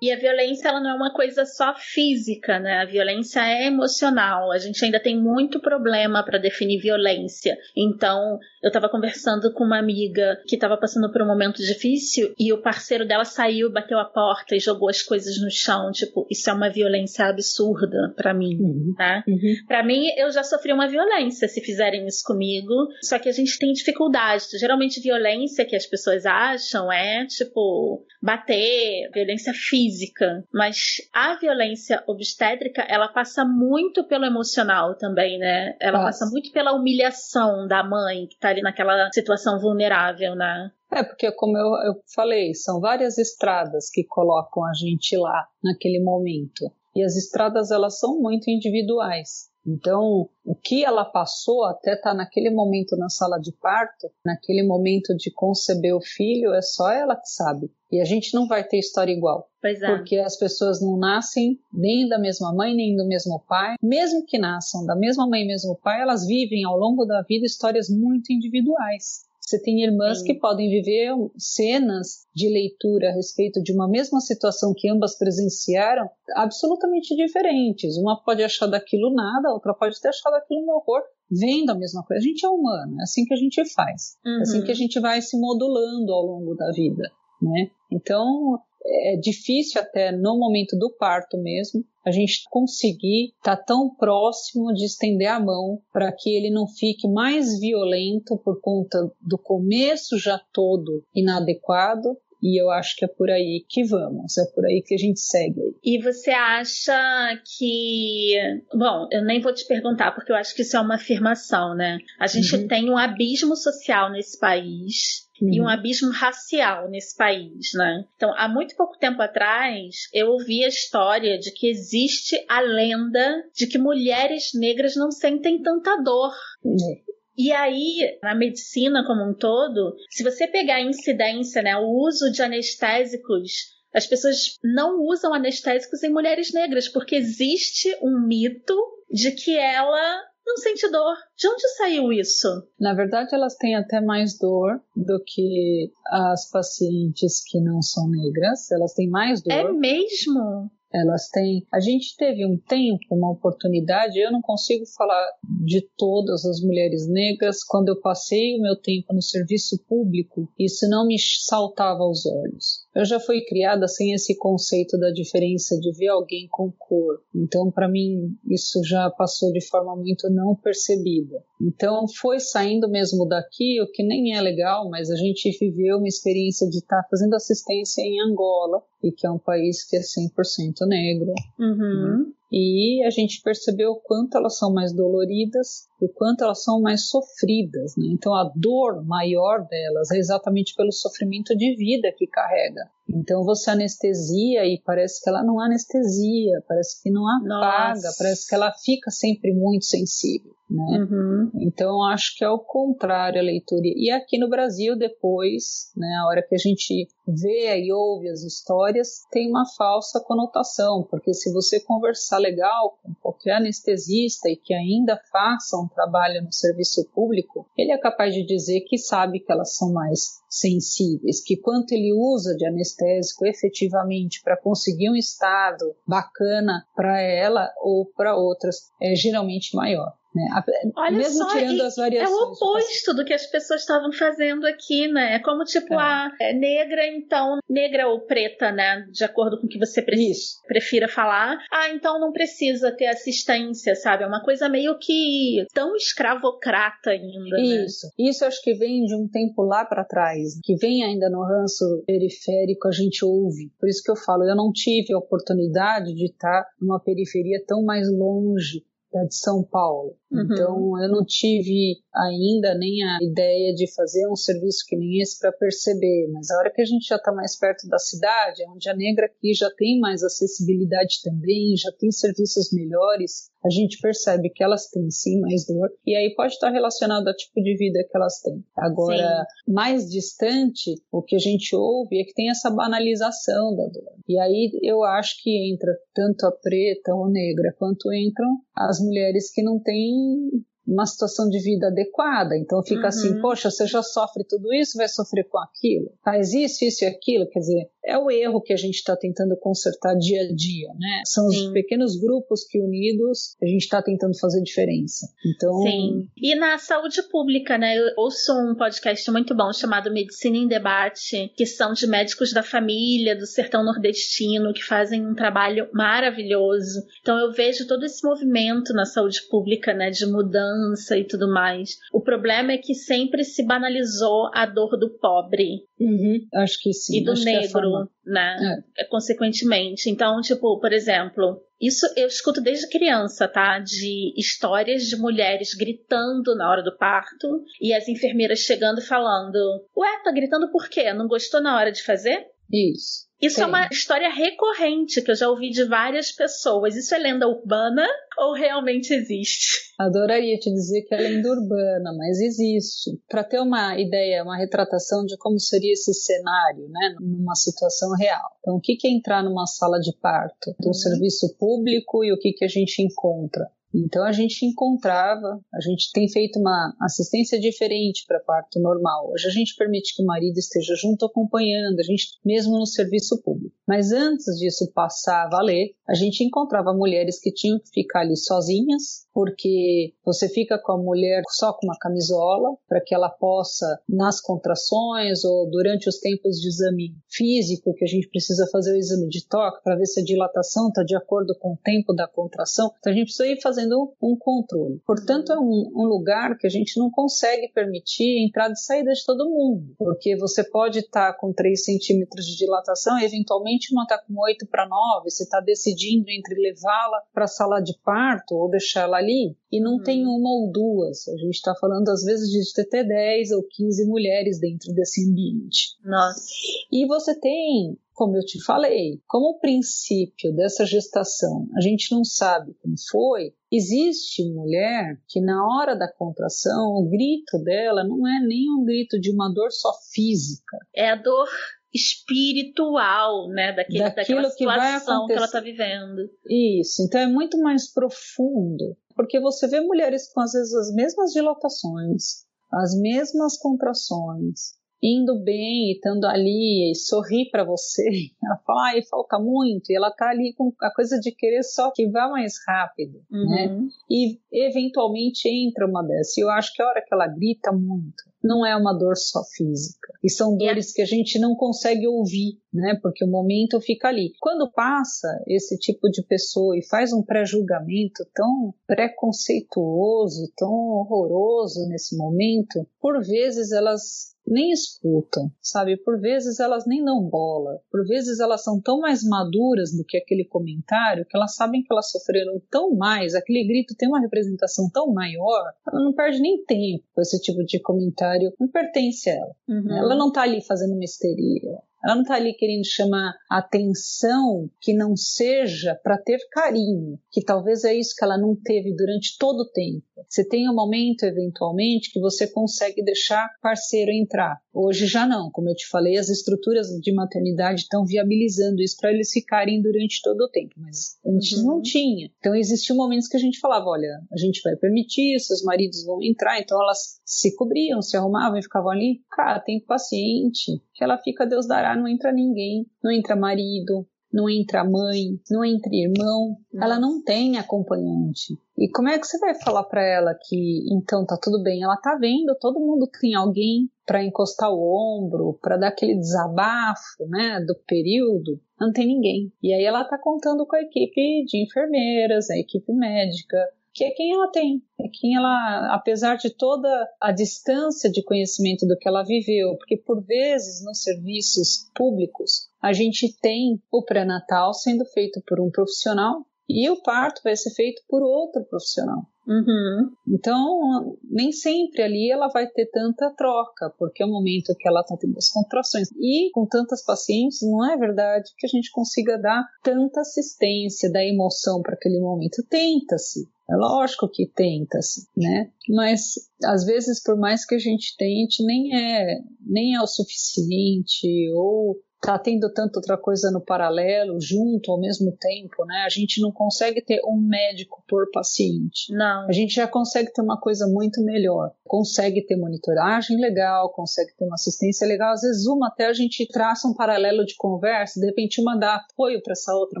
[0.02, 2.80] E a violência ela não é uma coisa só física, né?
[2.80, 4.50] A violência é emocional.
[4.50, 7.56] A gente ainda tem muito problema para definir violência.
[7.76, 12.52] Então, eu estava conversando com uma amiga que estava passando por um momento difícil e
[12.52, 15.92] o parceiro dela saiu, bateu a porta e jogou as coisas no chão.
[15.92, 18.94] Tipo, isso é uma violência absurda para mim, uhum.
[18.98, 19.22] tá?
[19.28, 19.54] Uhum.
[19.68, 22.88] Para mim, eu já sofri uma violência se fizerem isso comigo.
[23.04, 24.46] Só que a gente tem dificuldade.
[24.58, 32.02] Geralmente, violência que as pessoas acham é tipo bater, violência física física, mas a violência
[32.06, 35.76] obstétrica, ela passa muito pelo emocional também, né?
[35.80, 36.06] Ela Nossa.
[36.06, 40.70] passa muito pela humilhação da mãe que tá ali naquela situação vulnerável, né?
[40.92, 46.02] É, porque como eu, eu falei, são várias estradas que colocam a gente lá naquele
[46.02, 46.70] momento.
[46.94, 49.50] E as estradas, elas são muito individuais.
[49.66, 54.66] Então, o que ela passou até estar tá naquele momento na sala de parto, naquele
[54.66, 57.70] momento de conceber o filho, é só ela que sabe.
[57.90, 59.48] E a gente não vai ter história igual.
[59.60, 59.86] Pois é.
[59.86, 63.76] Porque as pessoas não nascem nem da mesma mãe, nem do mesmo pai.
[63.80, 67.46] Mesmo que nasçam da mesma mãe e mesmo pai, elas vivem ao longo da vida
[67.46, 69.30] histórias muito individuais.
[69.44, 70.24] Você tem irmãs Sim.
[70.24, 76.08] que podem viver cenas de leitura a respeito de uma mesma situação que ambas presenciaram
[76.36, 77.96] absolutamente diferentes.
[77.96, 81.74] Uma pode achar daquilo nada, a outra pode ter achado aquilo um horror, vendo a
[81.74, 82.22] mesma coisa.
[82.22, 84.16] A gente é humano, é assim que a gente faz.
[84.24, 84.38] Uhum.
[84.38, 84.64] É assim uhum.
[84.64, 87.10] que a gente vai se modulando ao longo da vida.
[87.42, 87.70] Né?
[87.90, 93.94] Então, é difícil até no momento do parto mesmo a gente conseguir estar tá tão
[93.94, 99.38] próximo de estender a mão para que ele não fique mais violento por conta do
[99.38, 104.66] começo já todo inadequado e eu acho que é por aí que vamos, é por
[104.66, 105.76] aí que a gente segue.
[105.84, 108.34] E você acha que.
[108.74, 111.98] Bom, eu nem vou te perguntar, porque eu acho que isso é uma afirmação, né?
[112.18, 112.66] A gente uhum.
[112.66, 115.68] tem um abismo social nesse país e um uhum.
[115.68, 118.04] abismo racial nesse país, né?
[118.16, 123.44] Então, há muito pouco tempo atrás, eu ouvi a história de que existe a lenda
[123.54, 126.32] de que mulheres negras não sentem tanta dor.
[126.64, 126.96] Uhum.
[127.36, 132.30] E aí, na medicina como um todo, se você pegar a incidência, né, o uso
[132.30, 138.74] de anestésicos as pessoas não usam anestésicos em mulheres negras, porque existe um mito
[139.10, 141.14] de que ela não sente dor.
[141.36, 142.48] De onde saiu isso?
[142.78, 148.70] Na verdade, elas têm até mais dor do que as pacientes que não são negras.
[148.70, 149.52] Elas têm mais dor.
[149.52, 150.70] É mesmo?
[150.92, 151.66] elas têm.
[151.72, 155.26] A gente teve um tempo, uma oportunidade, eu não consigo falar
[155.64, 160.88] de todas as mulheres negras, quando eu passei o meu tempo no serviço público, isso
[160.88, 162.86] não me saltava aos olhos.
[162.94, 167.22] Eu já fui criada sem esse conceito da diferença de ver alguém com cor.
[167.34, 171.42] Então, para mim, isso já passou de forma muito não percebida.
[171.60, 176.08] Então, foi saindo mesmo daqui, o que nem é legal, mas a gente viveu uma
[176.08, 180.00] experiência de estar tá fazendo assistência em Angola, e que é um país que é
[180.00, 181.32] 100% negro.
[181.58, 182.24] Uhum.
[182.26, 182.32] Né?
[182.52, 186.82] E a gente percebeu o quanto elas são mais doloridas e o quanto elas são
[186.82, 187.96] mais sofridas.
[187.96, 188.08] Né?
[188.10, 192.90] Então, a dor maior delas é exatamente pelo sofrimento de vida que carrega.
[193.08, 198.14] Então, você anestesia e parece que ela não anestesia, parece que não apaga, Nossa.
[198.18, 200.52] parece que ela fica sempre muito sensível.
[200.72, 200.98] Né?
[201.00, 201.50] Uhum.
[201.60, 203.82] Então acho que é o contrário a leitura.
[203.84, 208.42] E aqui no Brasil depois, né, a hora que a gente vê e ouve as
[208.42, 214.72] histórias, tem uma falsa conotação, porque se você conversar legal com qualquer anestesista e que
[214.72, 219.52] ainda faça um trabalho no serviço público, ele é capaz de dizer que sabe que
[219.52, 225.94] elas são mais sensíveis, que quanto ele usa de anestésico efetivamente para conseguir um estado
[226.06, 230.12] bacana para ela ou para outras é geralmente maior.
[230.34, 230.48] Né?
[230.96, 232.30] Olha Mesmo só, tirando as variações.
[232.30, 235.34] É o oposto do que as pessoas estavam fazendo aqui, né?
[235.34, 235.96] É como tipo é.
[235.96, 239.06] a é, negra, então, negra ou preta, né?
[239.10, 240.32] De acordo com o que você pre
[240.66, 241.58] prefira falar.
[241.70, 244.24] Ah, então não precisa ter assistência, sabe?
[244.24, 247.60] É uma coisa meio que tão escravocrata ainda.
[247.60, 248.06] Isso.
[248.06, 248.30] Né?
[248.30, 252.02] Isso acho que vem de um tempo lá para trás, que vem ainda no ranço
[252.06, 253.70] periférico, a gente ouve.
[253.78, 257.84] Por isso que eu falo, eu não tive a oportunidade de estar numa periferia tão
[257.84, 260.16] mais longe da de São Paulo.
[260.30, 260.42] Uhum.
[260.42, 265.38] Então eu não tive ainda nem a ideia de fazer um serviço que nem esse
[265.38, 268.88] para perceber, mas a hora que a gente já está mais perto da cidade, onde
[268.88, 274.50] a negra aqui já tem mais acessibilidade também, já tem serviços melhores, a gente percebe
[274.50, 278.04] que elas têm sim mais dor e aí pode estar relacionado ao tipo de vida
[278.08, 278.62] que elas têm.
[278.76, 279.72] Agora, sim.
[279.72, 284.12] mais distante, o que a gente ouve é que tem essa banalização da dor.
[284.28, 289.50] E aí eu acho que entra tanto a preta ou negra quanto entram as mulheres
[289.52, 292.56] que não têm uma situação de vida adequada.
[292.56, 293.32] Então fica assim, uhum.
[293.34, 296.12] assim, poxa, você já sofre tudo isso, vai sofrer com aquilo.
[296.24, 297.48] Faz isso, isso e aquilo.
[297.48, 301.22] Quer dizer, é o erro que a gente está tentando consertar dia a dia, né?
[301.24, 301.66] São Sim.
[301.66, 305.28] os pequenos grupos que unidos a gente está tentando fazer diferença.
[305.44, 305.82] Então.
[305.82, 306.28] Sim.
[306.36, 307.96] E na saúde pública, né?
[307.96, 312.62] Eu ouço um podcast muito bom chamado Medicina em Debate, que são de médicos da
[312.62, 317.02] família, do sertão nordestino, que fazem um trabalho maravilhoso.
[317.20, 320.10] Então eu vejo todo esse movimento na saúde pública, né?
[320.10, 321.98] De mudança e tudo mais.
[322.12, 325.84] O problema é que sempre se banalizou a dor do pobre.
[326.00, 326.40] Uhum.
[326.54, 327.18] Acho que sim.
[327.18, 327.91] E do Acho negro
[328.24, 328.82] né?
[328.98, 329.04] É.
[329.04, 330.08] Consequentemente.
[330.08, 333.78] Então, tipo, por exemplo, isso eu escuto desde criança, tá?
[333.78, 339.58] De histórias de mulheres gritando na hora do parto e as enfermeiras chegando e falando:
[339.96, 341.12] Ué, tá gritando por quê?
[341.12, 342.46] Não gostou na hora de fazer?
[342.72, 343.26] Isso.
[343.42, 343.62] Isso Sim.
[343.62, 346.94] é uma história recorrente que eu já ouvi de várias pessoas.
[346.94, 348.06] Isso é lenda urbana
[348.38, 349.92] ou realmente existe?
[349.98, 353.10] Adoraria te dizer que é lenda urbana, mas existe.
[353.28, 358.48] Para ter uma ideia, uma retratação de como seria esse cenário, né, numa situação real.
[358.60, 360.94] Então, o que é entrar numa sala de parto do uhum.
[360.94, 363.68] serviço público e o que, que a gente encontra?
[363.94, 369.30] Então a gente encontrava, a gente tem feito uma assistência diferente para parto normal.
[369.30, 373.40] Hoje a gente permite que o marido esteja junto acompanhando, a gente mesmo no serviço
[373.42, 373.74] público.
[373.86, 378.36] Mas antes disso passar a valer, a gente encontrava mulheres que tinham que ficar ali
[378.36, 384.00] sozinhas, porque você fica com a mulher só com uma camisola para que ela possa
[384.08, 388.98] nas contrações ou durante os tempos de exame físico que a gente precisa fazer o
[388.98, 392.28] exame de toque para ver se a dilatação está de acordo com o tempo da
[392.28, 392.90] contração.
[392.98, 395.00] Então a gente precisa ir fazer fazendo um controle.
[395.06, 399.24] Portanto, é um, um, lugar que a gente não consegue permitir entrada e saída de
[399.24, 404.02] todo mundo, porque você pode estar tá com 3 centímetros de dilatação e eventualmente uma
[404.02, 408.54] está com 8 para 9, você está decidindo entre levá-la para a sala de parto
[408.54, 410.02] ou deixá-la ali, e não uhum.
[410.02, 411.26] tem uma ou duas.
[411.28, 415.96] A gente está falando às vezes de até 10 ou 15 mulheres dentro desse ambiente.
[416.04, 416.42] Nossa.
[416.90, 422.22] E você tem como eu te falei, como o princípio dessa gestação a gente não
[422.22, 428.38] sabe como foi, existe mulher que na hora da contração o grito dela não é
[428.46, 430.78] nem um grito de uma dor só física.
[430.94, 431.48] É a dor
[431.92, 436.30] espiritual, né, daquele, daquela situação que, que ela está vivendo.
[436.48, 441.32] Isso, então é muito mais profundo, porque você vê mulheres com às vezes as mesmas
[441.32, 448.04] dilatações, as mesmas contrações, indo bem e estando ali e sorri para você.
[448.42, 449.90] Ela fala, ai, falta muito.
[449.90, 453.50] E ela tá ali com a coisa de querer só que vá mais rápido, uhum.
[453.50, 453.88] né?
[454.08, 456.36] E eventualmente entra uma dessas.
[456.36, 459.42] E eu acho que a hora que ela grita muito, não é uma dor só
[459.44, 460.12] física.
[460.22, 462.98] E são dores que a gente não consegue ouvir, né?
[463.02, 464.32] Porque o momento fica ali.
[464.40, 472.16] Quando passa esse tipo de pessoa e faz um pré-julgamento tão preconceituoso, tão horroroso nesse
[472.16, 475.96] momento, por vezes elas nem escutam, sabe?
[475.96, 480.16] Por vezes elas nem dão bola, por vezes elas são tão mais maduras do que
[480.16, 484.90] aquele comentário que elas sabem que elas sofreram tão mais, aquele grito tem uma representação
[484.92, 489.34] tão maior, ela não perde nem tempo com esse tipo de comentário, não pertence a
[489.34, 489.54] ela.
[489.68, 489.96] Uhum.
[489.96, 495.16] Ela não tá ali fazendo misteria, ela não está ali querendo chamar atenção que não
[495.16, 499.70] seja para ter carinho, que talvez é isso que ela não teve durante todo o
[499.70, 500.02] tempo.
[500.28, 504.60] Você tem um momento, eventualmente, que você consegue deixar parceiro entrar.
[504.72, 505.50] Hoje já não.
[505.50, 510.20] Como eu te falei, as estruturas de maternidade estão viabilizando isso para eles ficarem durante
[510.22, 511.66] todo o tempo, mas antes uhum.
[511.66, 512.30] não tinha.
[512.38, 516.22] Então existiam momentos que a gente falava, olha, a gente vai permitir, seus maridos vão
[516.22, 519.20] entrar, então elas se cobriam, se arrumavam e ficavam ali.
[519.30, 524.48] Cara, tem paciente, que ela fica, Deus dará, não entra ninguém, não entra marido, não
[524.48, 528.58] entra mãe, não entra irmão, ela não tem acompanhante.
[528.78, 531.82] E como é que você vai falar para ela que então tá tudo bem?
[531.82, 537.26] Ela tá vendo, todo mundo tem alguém para encostar o ombro, para dar aquele desabafo,
[537.28, 538.58] né, do período.
[538.80, 539.52] Não tem ninguém.
[539.62, 543.58] E aí ela tá contando com a equipe de enfermeiras, a equipe médica,
[543.94, 546.88] que é quem ela tem, é quem ela, apesar de toda
[547.20, 552.92] a distância de conhecimento do que ela viveu, porque por vezes nos serviços públicos a
[552.92, 558.02] gente tem o pré-natal sendo feito por um profissional e o parto vai ser feito
[558.08, 559.26] por outro profissional.
[559.46, 560.12] Uhum.
[560.28, 565.00] Então, nem sempre ali ela vai ter tanta troca, porque é o momento que ela
[565.00, 566.08] está tendo as contrações.
[566.18, 571.24] E com tantas pacientes, não é verdade que a gente consiga dar tanta assistência, da
[571.24, 572.64] emoção para aquele momento.
[572.68, 575.70] Tenta-se, é lógico que tenta-se, né?
[575.88, 581.26] Mas às vezes, por mais que a gente tente, nem é, nem é o suficiente
[581.54, 586.04] ou tá tendo tanta outra coisa no paralelo, junto ao mesmo tempo, né?
[586.06, 589.12] A gente não consegue ter um médico por paciente.
[589.12, 589.48] Não.
[589.48, 591.72] A gente já consegue ter uma coisa muito melhor.
[591.84, 595.32] Consegue ter monitoragem legal, consegue ter uma assistência legal.
[595.32, 598.94] Às vezes uma até a gente traça um paralelo de conversa, de repente uma dá
[598.94, 600.00] apoio para essa outra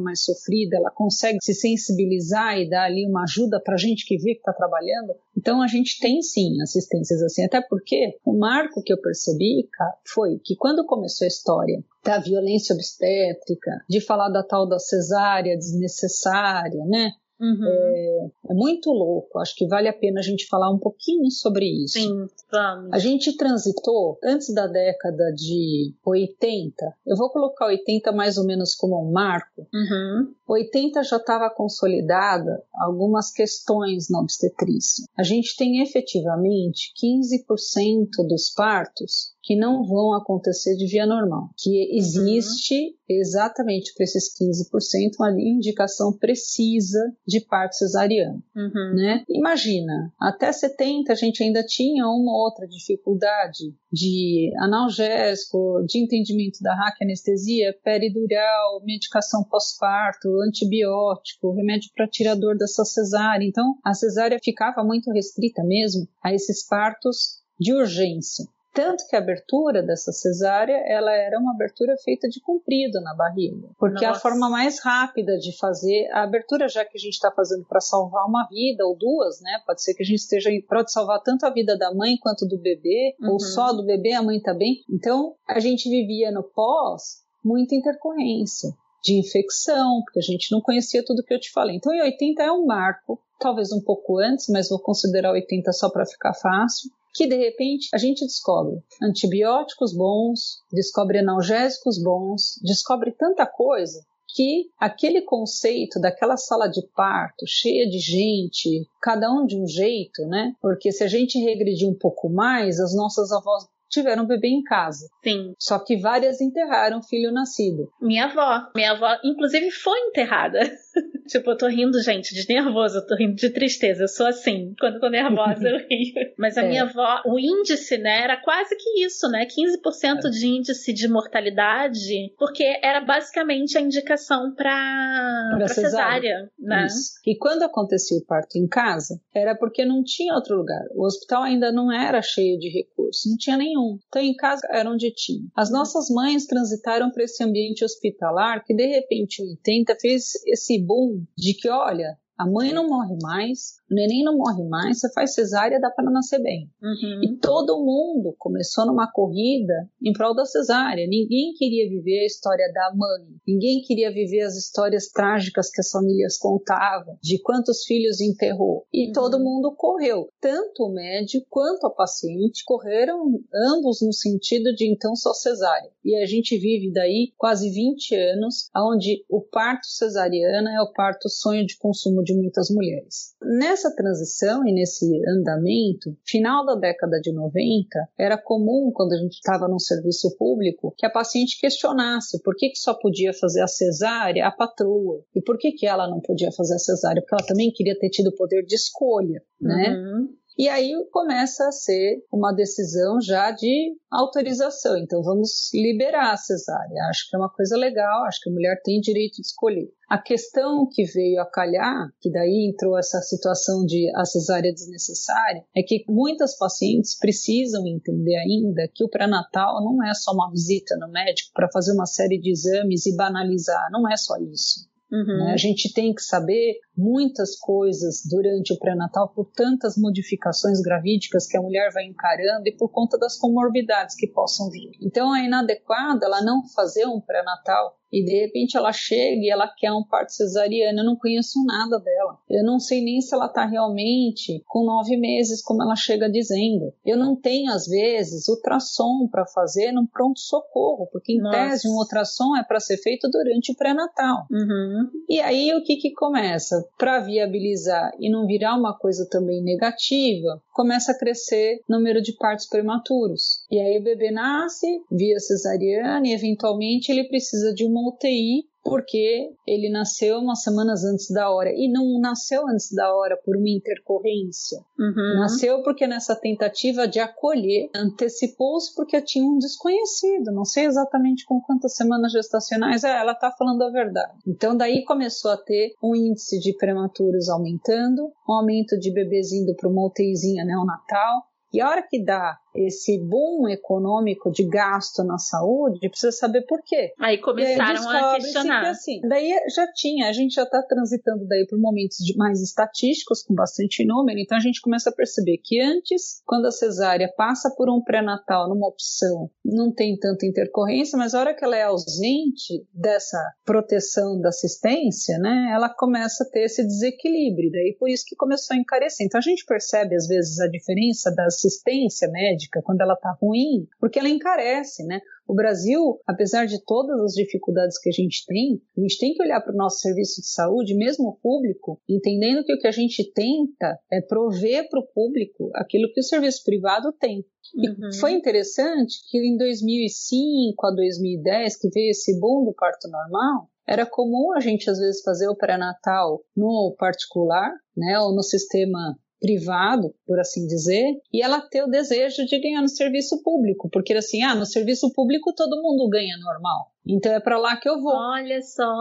[0.00, 4.16] mais sofrida, ela consegue se sensibilizar e dar ali uma ajuda para a gente que
[4.16, 5.12] vê que está trabalhando.
[5.36, 9.94] Então a gente tem sim assistências assim, até porque o marco que eu percebi, cara,
[10.06, 15.56] foi que quando começou a história da violência obstétrica, de falar da tal da cesárea
[15.56, 17.12] desnecessária, né?
[17.42, 17.66] Uhum.
[17.66, 19.40] É, é, muito louco.
[19.40, 21.98] Acho que vale a pena a gente falar um pouquinho sobre isso.
[21.98, 22.92] Sim, vamos.
[22.92, 26.94] A gente transitou antes da década de 80.
[27.04, 29.66] Eu vou colocar 80 mais ou menos como um marco.
[29.74, 30.32] Uhum.
[30.46, 35.04] 80 já estava consolidada algumas questões na obstetrícia.
[35.18, 41.96] A gente tem efetivamente 15% dos partos que não vão acontecer de via normal, que
[41.96, 42.92] existe uhum.
[43.08, 48.94] exatamente para esses 15% uma indicação precisa de parto cesariano, uhum.
[48.94, 49.24] né?
[49.28, 56.76] Imagina, até 70 a gente ainda tinha uma outra dificuldade de analgésico, de entendimento da
[57.00, 63.44] anestesia, peridural, medicação pós-parto, antibiótico, remédio para tirar dor dessa cesárea.
[63.44, 68.46] Então, a cesárea ficava muito restrita mesmo a esses partos de urgência.
[68.72, 73.68] Tanto que a abertura dessa cesárea, ela era uma abertura feita de comprido na barriga.
[73.78, 74.06] Porque Nossa.
[74.06, 77.66] é a forma mais rápida de fazer a abertura, já que a gente está fazendo
[77.66, 79.60] para salvar uma vida ou duas, né?
[79.66, 82.56] Pode ser que a gente esteja pode salvar tanto a vida da mãe quanto do
[82.56, 83.32] bebê, uhum.
[83.32, 84.82] ou só do bebê, a mãe tá bem.
[84.90, 88.70] Então, a gente vivia no pós muita intercorrência
[89.04, 91.76] de infecção, porque a gente não conhecia tudo que eu te falei.
[91.76, 95.90] Então, em 80 é um marco, talvez um pouco antes, mas vou considerar 80 só
[95.90, 103.12] para ficar fácil que de repente a gente descobre antibióticos bons, descobre analgésicos bons, descobre
[103.12, 109.60] tanta coisa que aquele conceito daquela sala de parto cheia de gente, cada um de
[109.60, 110.54] um jeito, né?
[110.60, 115.06] Porque se a gente regredir um pouco mais, as nossas avós tiveram bebê em casa.
[115.22, 115.54] Sim.
[115.58, 117.90] Só que várias enterraram filho nascido.
[118.00, 118.70] Minha avó.
[118.74, 120.60] Minha avó, inclusive, foi enterrada.
[121.28, 124.04] tipo, eu tô rindo, gente, de nervoso, eu tô rindo de tristeza.
[124.04, 124.74] Eu sou assim.
[124.80, 126.32] Quando eu tô nervosa, eu rio.
[126.38, 126.68] Mas a é.
[126.68, 129.46] minha avó, o índice, né, era quase que isso, né?
[129.46, 130.30] 15% é.
[130.30, 136.86] de índice de mortalidade, porque era basicamente a indicação pra, pra, cesárea, cesárea né?
[136.86, 137.12] Isso.
[137.26, 140.82] E quando acontecia o parto em casa, era porque não tinha outro lugar.
[140.94, 143.28] O hospital ainda não era cheio de recursos recurso?
[143.28, 143.81] Não tinha nenhum.
[144.08, 145.46] Então, em casa era onde tinha.
[145.54, 150.78] As nossas mães transitaram para esse ambiente hospitalar que, de repente, em 80 fez esse
[150.78, 155.12] boom de que, olha, a mãe não morre mais, o neném não morre mais, você
[155.12, 156.68] faz cesárea, dá para nascer bem.
[156.82, 157.22] Uhum.
[157.22, 161.06] E todo mundo começou numa corrida em prol da cesárea.
[161.06, 165.90] Ninguém queria viver a história da mãe, ninguém queria viver as histórias trágicas que as
[165.90, 168.86] famílias contavam, de quantos filhos enterrou.
[168.92, 169.12] E uhum.
[169.12, 175.14] todo mundo correu, tanto o médico quanto a paciente correram ambos no sentido de então
[175.14, 175.90] só cesárea.
[176.04, 181.28] E a gente vive daí quase 20 anos, onde o parto cesariana é o parto
[181.28, 183.34] sonho de consumo de muitas mulheres.
[183.42, 189.34] Nessa transição e nesse andamento, final da década de 90, era comum, quando a gente
[189.34, 193.66] estava no serviço público, que a paciente questionasse por que, que só podia fazer a
[193.66, 197.46] cesárea a patroa e por que, que ela não podia fazer a cesárea, porque ela
[197.46, 199.96] também queria ter tido poder de escolha, né?
[199.96, 200.28] Uhum.
[200.62, 204.96] E aí começa a ser uma decisão já de autorização.
[204.96, 207.02] Então vamos liberar a cesárea.
[207.10, 209.92] Acho que é uma coisa legal, acho que a mulher tem direito de escolher.
[210.08, 215.64] A questão que veio a calhar, que daí entrou essa situação de a cesárea desnecessária,
[215.74, 220.96] é que muitas pacientes precisam entender ainda que o pré-natal não é só uma visita
[220.96, 224.91] no médico para fazer uma série de exames e banalizar, não é só isso.
[225.12, 225.44] Uhum.
[225.44, 225.52] Né?
[225.52, 231.56] A gente tem que saber muitas coisas durante o pré-natal por tantas modificações gravídicas que
[231.56, 234.92] a mulher vai encarando e por conta das comorbidades que possam vir.
[235.02, 239.66] Então é inadequado ela não fazer um pré-natal e de repente ela chega e ela
[239.66, 242.38] quer um parto cesariano, eu não conheço nada dela.
[242.50, 246.92] Eu não sei nem se ela está realmente com nove meses, como ela chega dizendo.
[247.04, 251.56] Eu não tenho, às vezes, ultrassom para fazer no pronto-socorro, porque em Nossa.
[251.56, 254.46] tese um ultrassom é para ser feito durante o pré-natal.
[254.50, 255.08] Uhum.
[255.28, 256.86] E aí o que, que começa?
[256.98, 262.32] Para viabilizar e não virar uma coisa também negativa, começa a crescer o número de
[262.32, 263.64] partos prematuros.
[263.70, 269.50] E aí o bebê nasce via cesariana e eventualmente ele precisa de uma UTI porque
[269.66, 273.70] ele nasceu umas semanas antes da hora e não nasceu antes da hora por uma
[273.70, 274.80] intercorrência.
[274.98, 275.36] Uhum.
[275.36, 280.50] Nasceu porque nessa tentativa de acolher antecipou-se porque tinha um desconhecido.
[280.50, 283.04] Não sei exatamente com quantas semanas gestacionais.
[283.04, 284.32] É, ela está falando a verdade.
[284.46, 289.76] Então daí começou a ter um índice de prematuros aumentando, um aumento de bebês indo
[289.76, 291.42] para uma UTIzinha neonatal.
[291.72, 296.82] E a hora que dá esse boom econômico de gasto na saúde, precisa saber por
[296.84, 297.12] quê.
[297.18, 298.90] Aí começaram aí a questionar.
[298.90, 303.54] assim, daí já tinha, a gente já está transitando daí por momentos mais estatísticos, com
[303.54, 307.90] bastante número, então a gente começa a perceber que antes, quando a cesárea passa por
[307.90, 312.86] um pré-natal numa opção, não tem tanta intercorrência, mas a hora que ela é ausente
[312.92, 318.36] dessa proteção da assistência, né, ela começa a ter esse desequilíbrio, daí por isso que
[318.36, 319.26] começou a encarecer.
[319.26, 323.36] Então a gente percebe às vezes a diferença da assistência médica médica quando ela está
[323.40, 325.20] ruim, porque ela encarece, né?
[325.46, 329.42] O Brasil, apesar de todas as dificuldades que a gente tem, a gente tem que
[329.42, 332.92] olhar para o nosso serviço de saúde, mesmo o público, entendendo que o que a
[332.92, 337.44] gente tenta é prover para o público aquilo que o serviço privado tem.
[337.74, 338.08] Uhum.
[338.08, 343.68] E foi interessante que em 2005 a 2010, que veio esse boom do parto normal,
[343.86, 349.16] era comum a gente às vezes fazer o pré-natal no particular, né, ou no sistema
[349.42, 354.14] privado, por assim dizer, e ela ter o desejo de ganhar no serviço público, porque
[354.14, 356.92] assim, ah, no serviço público todo mundo ganha normal.
[357.04, 358.14] Então é para lá que eu vou.
[358.14, 358.94] Olha só.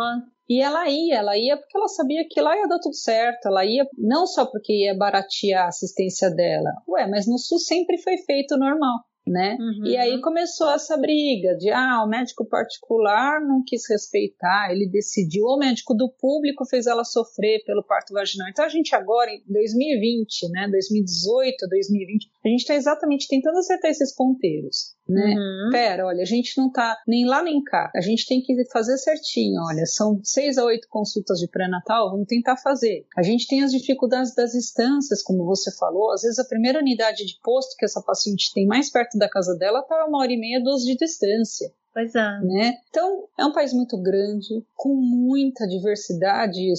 [0.50, 3.46] E ela ia, ela ia porque ela sabia que lá ia dar tudo certo.
[3.46, 6.72] Ela ia não só porque ia baratear a assistência dela.
[6.90, 9.58] Ué, mas no Sul sempre foi feito normal né?
[9.60, 9.86] Uhum.
[9.86, 15.46] E aí começou essa briga de ah, o médico particular não quis respeitar, ele decidiu,
[15.46, 18.50] o médico do público fez ela sofrer pelo parto vaginal.
[18.50, 23.92] Então a gente agora, em 2020, né, 2018, 2020, a gente está exatamente tentando acertar
[23.92, 25.36] esses ponteiros né?
[25.36, 25.70] Uhum.
[25.72, 27.92] Pera, olha, a gente não tá nem lá nem cá.
[27.96, 29.62] A gente tem que fazer certinho.
[29.64, 33.06] Olha, são seis a oito consultas de pré-natal, vamos tentar fazer.
[33.18, 36.12] A gente tem as dificuldades das instâncias, como você falou.
[36.12, 39.56] Às vezes a primeira unidade de posto que essa paciente tem mais perto da casa
[39.56, 41.72] dela tá a uma hora e meia, duas de distância.
[41.94, 42.40] Pois é.
[42.40, 42.78] Né?
[42.90, 46.74] Então, é um país muito grande, com muita diversidade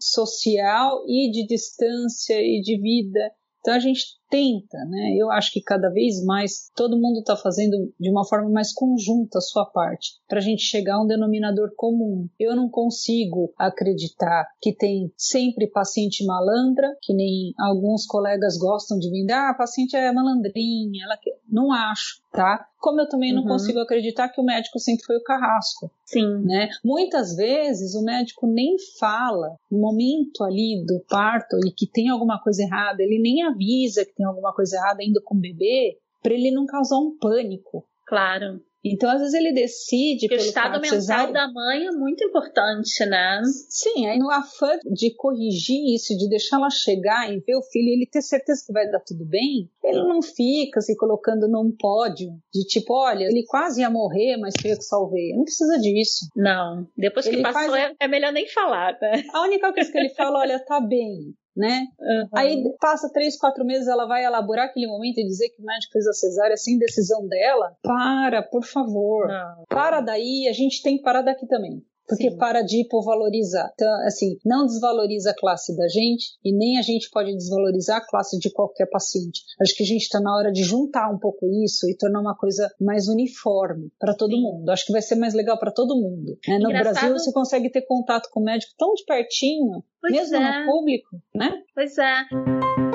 [0.00, 3.30] social e de distância e de vida.
[3.60, 5.14] Então, a gente tenta, né?
[5.16, 9.38] Eu acho que cada vez mais todo mundo está fazendo de uma forma mais conjunta
[9.38, 12.28] a sua parte, para a gente chegar a um denominador comum.
[12.38, 19.10] Eu não consigo acreditar que tem sempre paciente malandra, que nem alguns colegas gostam de
[19.10, 21.36] vender, ah, a paciente é malandrinha, ela quer.
[21.48, 22.66] Não acho, tá?
[22.78, 23.48] Como eu também não uhum.
[23.48, 25.90] consigo acreditar que o médico sempre foi o carrasco.
[26.04, 26.38] Sim.
[26.44, 26.68] Né?
[26.84, 32.40] Muitas vezes o médico nem fala no momento ali do parto e que tem alguma
[32.40, 36.34] coisa errada, ele nem avisa que tem alguma coisa errada ainda com o bebê, para
[36.34, 37.86] ele não causar um pânico.
[38.06, 38.60] Claro.
[38.88, 40.28] Então, às vezes, ele decide.
[40.28, 41.32] Porque o estado mental cesárea...
[41.32, 43.42] da mãe é muito importante, né?
[43.68, 47.88] Sim, aí no afã de corrigir isso, de deixar ela chegar e ver o filho
[47.88, 52.30] ele ter certeza que vai dar tudo bem, ele não fica se colocando num pódio
[52.54, 55.32] de tipo, olha, ele quase ia morrer, mas foi eu que salvei.
[55.34, 56.26] Não precisa disso.
[56.36, 56.86] Não.
[56.96, 57.96] Depois que ele passou, faz...
[57.98, 59.24] é melhor nem falar, né?
[59.32, 61.86] A única coisa que ele fala, olha, tá bem né?
[61.98, 62.28] Uhum.
[62.34, 65.92] Aí passa três, quatro meses, ela vai elaborar aquele momento e dizer que o médico
[65.92, 67.74] fez a cesárea sem decisão dela.
[67.82, 69.26] Para, por favor.
[69.28, 69.64] Não.
[69.68, 72.36] Para daí, a gente tem que parar daqui também porque Sim.
[72.36, 73.70] para de hipovalorizar.
[73.74, 78.06] Então, assim, não desvaloriza a classe da gente e nem a gente pode desvalorizar a
[78.06, 79.42] classe de qualquer paciente.
[79.60, 82.36] Acho que a gente está na hora de juntar um pouco isso e tornar uma
[82.36, 84.42] coisa mais uniforme para todo Sim.
[84.42, 84.70] mundo.
[84.70, 86.38] Acho que vai ser mais legal para todo mundo.
[86.46, 86.58] Né?
[86.58, 90.60] No Brasil, você consegue ter contato com o médico tão de pertinho, pois mesmo é.
[90.60, 91.62] no público, né?
[91.74, 92.85] Pois é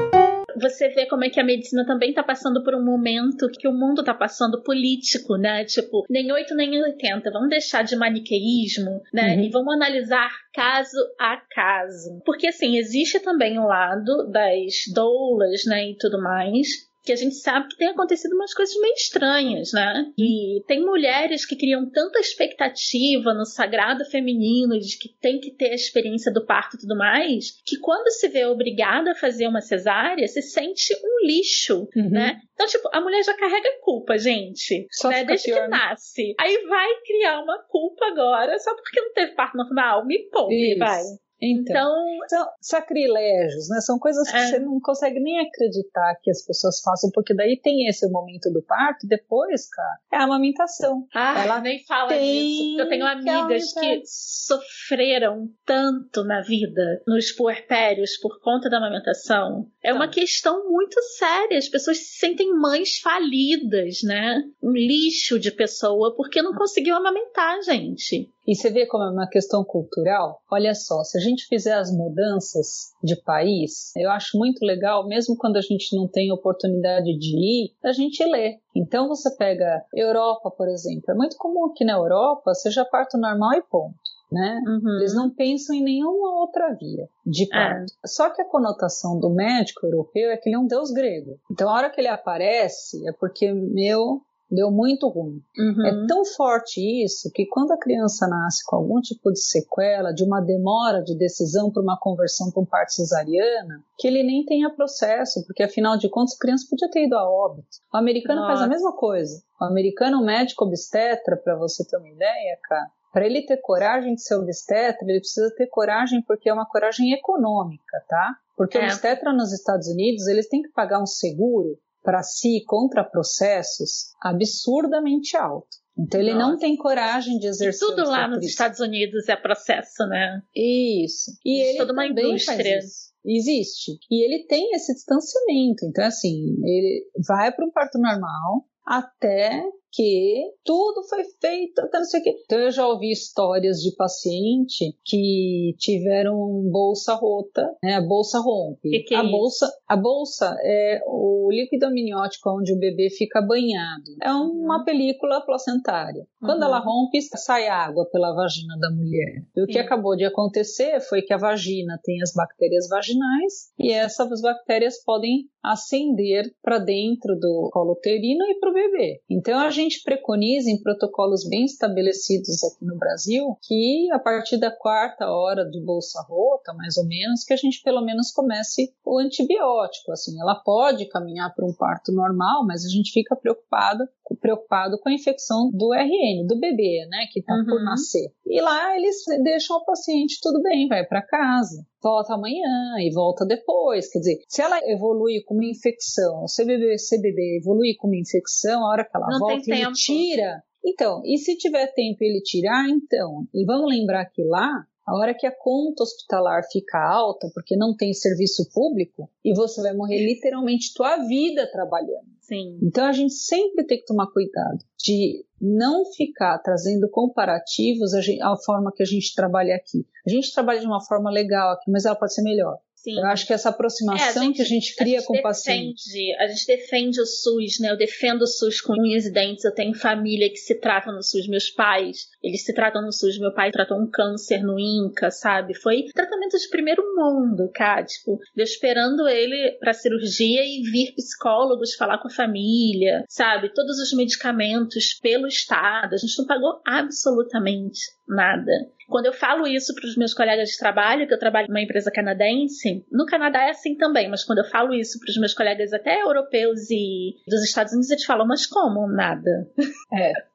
[0.62, 3.74] você vê como é que a medicina também está passando por um momento que o
[3.74, 5.66] mundo está passando político, né?
[5.66, 7.32] Tipo, nem 8 nem 80.
[7.32, 9.36] Vamos deixar de maniqueísmo, né?
[9.36, 9.43] Uhum.
[9.43, 12.22] E vamos analisar caso a caso.
[12.26, 15.89] Porque, assim, existe também o lado das doulas, né?
[15.89, 20.06] E tudo mais que a gente sabe que tem acontecido umas coisas meio estranhas, né?
[20.18, 25.72] E tem mulheres que criam tanta expectativa no sagrado feminino de que tem que ter
[25.72, 29.62] a experiência do parto e tudo mais, que quando se vê obrigada a fazer uma
[29.62, 32.10] cesárea, se sente um lixo, uhum.
[32.10, 32.39] né?
[32.54, 34.86] Então, tipo, a mulher já carrega culpa, gente.
[34.91, 35.24] Só né?
[35.24, 35.78] Desde pior, que né?
[35.78, 36.36] nasce.
[36.39, 40.06] Aí vai criar uma culpa agora só porque não teve parto normal.
[40.06, 41.02] Me poupe, vai.
[41.42, 43.82] Então, então, são sacrilégios, né?
[43.82, 44.48] São coisas que é.
[44.48, 48.62] você não consegue nem acreditar que as pessoas façam, porque daí tem esse momento do
[48.62, 51.08] parto, depois, cara, é a amamentação.
[51.14, 52.82] Ah, Ela nem fala tem disso.
[52.82, 59.68] Eu tenho amigas que, que sofreram tanto na vida, nos puerpérios, por conta da amamentação.
[59.84, 61.58] É uma questão muito séria.
[61.58, 64.44] As pessoas se sentem mães falidas, né?
[64.62, 68.30] Um lixo de pessoa porque não conseguiu amamentar, gente.
[68.48, 70.42] E você vê como é uma questão cultural?
[70.52, 75.38] Olha só, se a gente fizer as mudanças de país, eu acho muito legal, mesmo
[75.38, 78.60] quando a gente não tem oportunidade de ir, a gente lê.
[78.76, 81.04] Então você pega Europa, por exemplo.
[81.10, 83.96] É muito comum aqui na Europa seja parto normal e ponto.
[84.32, 84.62] Né?
[84.66, 84.98] Uhum.
[85.00, 87.48] Eles não pensam em nenhuma outra via de é.
[87.50, 87.94] parto.
[88.04, 88.08] É.
[88.08, 91.38] Só que a conotação do médico europeu é que ele é um deus grego.
[91.52, 94.22] Então a hora que ele aparece é porque, meu,
[94.52, 95.41] deu muito ruim.
[95.58, 95.86] Uhum.
[95.86, 100.24] É tão forte isso que quando a criança nasce com algum tipo de sequela, de
[100.24, 104.74] uma demora de decisão para uma conversão para um parto cesariana, que ele nem tenha
[104.74, 107.68] processo, porque afinal de contas a criança podia ter ido a óbito.
[107.93, 108.54] O americano Nossa.
[108.54, 109.41] faz a mesma coisa.
[109.60, 114.16] O americano, o médico obstetra, para você ter uma ideia, cara, para ele ter coragem
[114.16, 118.36] de ser obstetra, ele precisa ter coragem porque é uma coragem econômica, tá?
[118.56, 118.82] Porque é.
[118.82, 124.12] o obstetra nos Estados Unidos, eles têm que pagar um seguro para si contra processos
[124.22, 125.82] absurdamente alto.
[125.97, 126.47] Então ele Nossa.
[126.47, 127.88] não tem coragem de exercer.
[127.88, 130.41] E tudo lá nos Estados Unidos é processo, né?
[130.56, 131.32] Isso.
[131.45, 132.80] E ele toda uma indústria.
[133.24, 133.99] Existe.
[134.10, 135.86] E ele tem esse distanciamento.
[135.86, 142.06] Então, assim, ele vai para um parto normal até que tudo foi feito, até não
[142.06, 142.34] sei o quê.
[142.46, 146.36] Então eu já ouvi histórias de paciente que tiveram
[146.72, 147.96] bolsa rota, né?
[147.96, 148.89] A bolsa rompe.
[148.89, 153.42] Que que é a bolsa, a bolsa é o líquido amniótico onde o bebê fica
[153.42, 154.16] banhado.
[154.22, 154.86] É uma uhum.
[154.86, 156.26] película placentária.
[156.39, 156.68] Quando uhum.
[156.68, 159.44] ela rompe, sai água pela vagina da mulher.
[159.56, 163.92] E o que acabou de acontecer foi que a vagina tem as bactérias vaginais e
[163.92, 169.22] essas bactérias podem ascender para dentro do colo uterino e para o bebê.
[169.30, 174.72] Então a gente preconiza em protocolos bem estabelecidos aqui no Brasil que a partir da
[174.72, 179.20] quarta hora de bolsa rota, mais ou menos, que a gente pelo menos comece o
[179.20, 180.12] antibiótico.
[180.12, 184.08] Assim, ela pode caminhar para um parto normal, mas a gente fica preocupado
[184.40, 187.66] preocupado com a infecção do RN, do bebê, né, que está uhum.
[187.66, 188.32] por nascer.
[188.46, 193.46] E lá eles deixam o paciente tudo bem, vai para casa volta amanhã e volta
[193.46, 194.10] depois.
[194.10, 197.96] Quer dizer, se ela evolui com uma infecção, se o bebê, se o bebê evoluir
[197.98, 199.94] com uma infecção, a hora que ela Não volta, ele tempo.
[199.94, 200.64] tira.
[200.84, 205.34] Então, e se tiver tempo ele tirar, então, e vamos lembrar que lá a hora
[205.34, 210.26] que a conta hospitalar fica alta, porque não tem serviço público, e você vai morrer
[210.26, 212.32] literalmente tua vida trabalhando.
[212.52, 212.80] Sim.
[212.84, 218.91] Então a gente sempre tem que tomar cuidado de não ficar trazendo comparativos a forma
[218.93, 220.06] que a gente trabalha aqui.
[220.28, 222.78] A gente trabalha de uma forma legal aqui, mas ela pode ser melhor.
[223.04, 223.18] Sim.
[223.18, 225.38] Eu acho que essa aproximação é, a gente, que a gente cria a gente com
[225.38, 226.36] o paciente.
[226.39, 227.89] A gente defende o SUS, né?
[227.89, 229.66] Eu defendo o SUS com unhas e dentes.
[229.66, 231.47] Eu tenho família que se trata no SUS.
[231.47, 233.39] Meus pais, eles se tratam no SUS.
[233.39, 235.74] Meu pai tratou um câncer no INCA, sabe?
[235.74, 238.06] Foi tratamento de primeiro mundo, cara.
[238.06, 243.74] Tipo, eu esperando ele pra cirurgia e vir psicólogos falar com a família, sabe?
[243.74, 246.14] Todos os medicamentos pelo Estado.
[246.14, 247.99] A gente não pagou absolutamente
[248.36, 248.72] nada.
[249.08, 252.10] Quando eu falo isso para os meus colegas de trabalho, que eu trabalho numa empresa
[252.10, 255.92] canadense, no Canadá é assim também, mas quando eu falo isso para os meus colegas
[255.92, 259.08] até europeus e dos Estados Unidos, eles falam, mas como?
[259.08, 259.68] Nada.
[260.14, 260.32] É.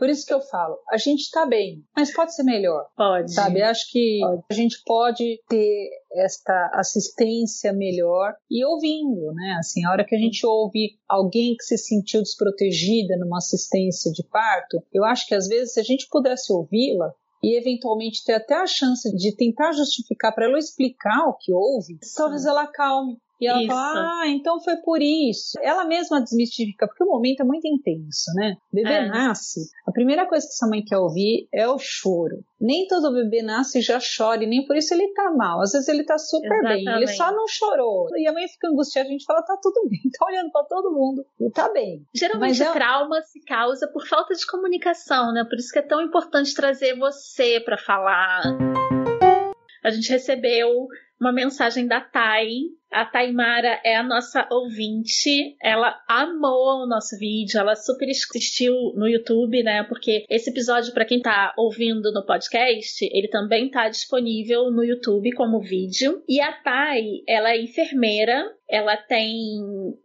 [0.00, 2.86] Por isso que eu falo, a gente está bem, mas pode ser melhor.
[2.96, 3.34] Pode.
[3.34, 3.60] Sabe?
[3.60, 4.42] Acho que pode.
[4.50, 9.56] a gente pode ter esta assistência melhor e ouvindo, né?
[9.58, 14.24] Assim, a hora que a gente ouve alguém que se sentiu desprotegida numa assistência de
[14.24, 18.54] parto, eu acho que às vezes se a gente pudesse ouvi-la, e eventualmente ter até
[18.54, 22.14] a chance de tentar justificar para ela explicar o que houve, Sim.
[22.16, 23.18] talvez ela calme.
[23.40, 23.68] E ela isso.
[23.68, 25.58] fala, ah, então foi por isso.
[25.62, 28.56] Ela mesma desmistifica, porque o momento é muito intenso, né?
[28.72, 29.08] O bebê é.
[29.08, 32.44] nasce, a primeira coisa que essa mãe quer ouvir é o choro.
[32.60, 35.62] Nem todo bebê nasce e já chora, e nem por isso ele tá mal.
[35.62, 36.84] Às vezes ele tá super Exatamente.
[36.84, 38.06] bem, ele só não chorou.
[38.16, 40.92] E a mãe fica angustiada, a gente fala, tá tudo bem, tá olhando para todo
[40.92, 42.04] mundo e tá bem.
[42.14, 42.72] Geralmente Mas é...
[42.72, 45.44] trauma se causa por falta de comunicação, né?
[45.44, 48.42] Por isso que é tão importante trazer você para falar.
[49.82, 50.86] A gente recebeu
[51.20, 52.79] uma mensagem da Thay.
[52.90, 55.56] A Taimara é a nossa ouvinte.
[55.62, 59.84] Ela amou o nosso vídeo, ela super assistiu no YouTube, né?
[59.84, 65.32] Porque esse episódio, para quem tá ouvindo no podcast, ele também tá disponível no YouTube
[65.32, 66.22] como vídeo.
[66.28, 69.60] E a Thay, ela é enfermeira ela tem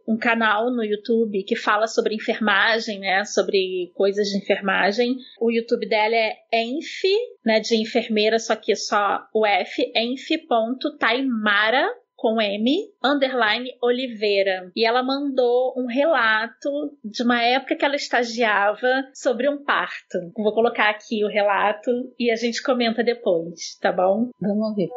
[0.08, 3.24] um canal no YouTube que fala sobre enfermagem, né?
[3.24, 5.16] Sobre coisas de enfermagem.
[5.40, 7.04] O YouTube dela é enf,
[7.44, 7.60] né?
[7.60, 14.70] De enfermeira, só que só o F, enf.taimara com M, underline Oliveira.
[14.74, 16.70] E ela mandou um relato
[17.04, 20.18] de uma época que ela estagiava sobre um parto.
[20.36, 24.30] Vou colocar aqui o relato e a gente comenta depois, tá bom?
[24.40, 24.88] Vamos ver.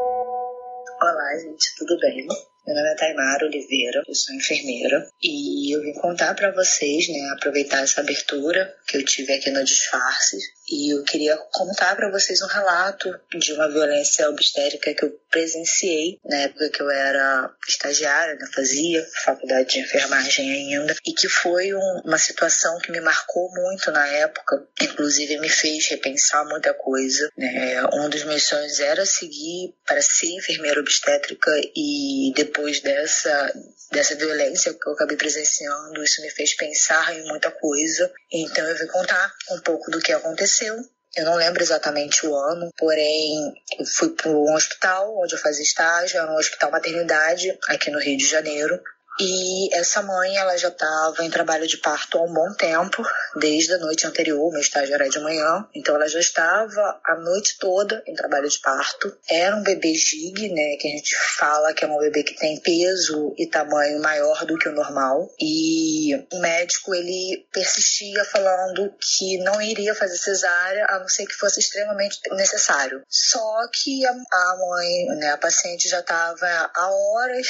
[1.02, 2.26] Olá, gente, tudo bem?
[2.66, 7.32] Meu nome é Taimara Oliveira, eu sou enfermeira e eu vim contar para vocês, né,
[7.34, 12.42] aproveitar essa abertura que eu tive aqui no Disfarces e eu queria contar para vocês
[12.42, 18.36] um relato de uma violência obstétrica que eu presenciei na época que eu era estagiária,
[18.36, 23.50] né, fazia faculdade de enfermagem ainda, e que foi um, uma situação que me marcou
[23.52, 27.30] muito na época, inclusive me fez repensar muita coisa.
[27.38, 27.84] Né?
[27.94, 33.54] Um dos meus sonhos era seguir para ser enfermeira obstétrica e depois dessa
[33.92, 38.12] dessa violência que eu acabei presenciando, isso me fez pensar em muita coisa.
[38.32, 42.72] Então eu vim contar um pouco do que aconteceu eu não lembro exatamente o ano,
[42.78, 47.90] porém eu fui para um hospital onde eu fazia estágio, era um hospital maternidade aqui
[47.90, 48.80] no Rio de Janeiro.
[49.20, 53.04] E essa mãe, ela já estava em trabalho de parto há um bom tempo,
[53.36, 57.58] desde a noite anterior, meu estágio era de manhã, então ela já estava a noite
[57.60, 59.14] toda em trabalho de parto.
[59.30, 62.62] Era um bebê gig, né, que a gente fala que é um bebê que tem
[62.62, 65.30] peso e tamanho maior do que o normal.
[65.38, 71.36] E o médico, ele persistia falando que não iria fazer cesárea, a não ser que
[71.36, 73.04] fosse extremamente necessário.
[73.10, 77.48] Só que a, mãe, né, a paciente já estava há horas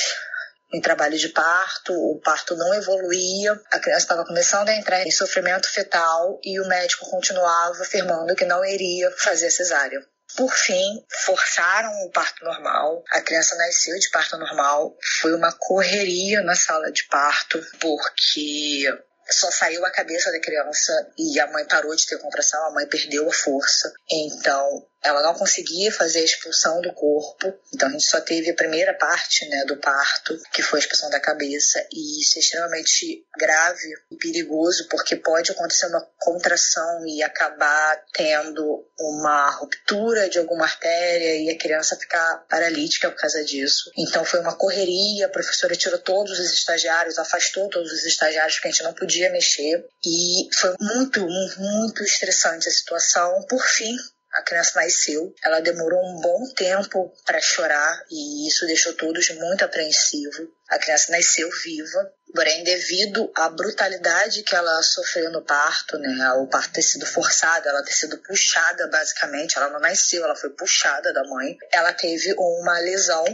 [0.72, 5.12] em trabalho de parto, o parto não evoluía, a criança estava começando a entrar em
[5.12, 10.00] sofrimento fetal e o médico continuava afirmando que não iria fazer cesárea.
[10.36, 13.04] Por fim, forçaram o parto normal.
[13.12, 14.96] A criança nasceu de parto normal.
[15.22, 18.86] Foi uma correria na sala de parto, porque
[19.32, 22.88] só saiu a cabeça da criança e a mãe parou de ter contração, a mãe
[22.88, 23.92] perdeu a força.
[24.10, 28.56] Então, ela não conseguia fazer a expulsão do corpo, então a gente só teve a
[28.56, 33.24] primeira parte né, do parto, que foi a expulsão da cabeça, e isso é extremamente
[33.38, 40.66] grave e perigoso, porque pode acontecer uma contração e acabar tendo uma ruptura de alguma
[40.66, 43.92] artéria e a criança ficar paralítica por causa disso.
[43.98, 48.68] Então foi uma correria, a professora tirou todos os estagiários, afastou todos os estagiários, porque
[48.68, 51.26] a gente não podia mexer, e foi muito,
[51.58, 53.46] muito estressante a situação.
[53.48, 53.96] Por fim,
[54.34, 55.34] a criança nasceu.
[55.44, 60.48] Ela demorou um bom tempo para chorar e isso deixou todos muito apreensivos.
[60.70, 66.48] A criança nasceu viva, porém, devido à brutalidade que ela sofreu no parto, né, o
[66.48, 71.12] parto ter sido forçado, ela ter sido puxada, basicamente, ela não nasceu, ela foi puxada
[71.12, 71.58] da mãe.
[71.72, 73.26] Ela teve uma lesão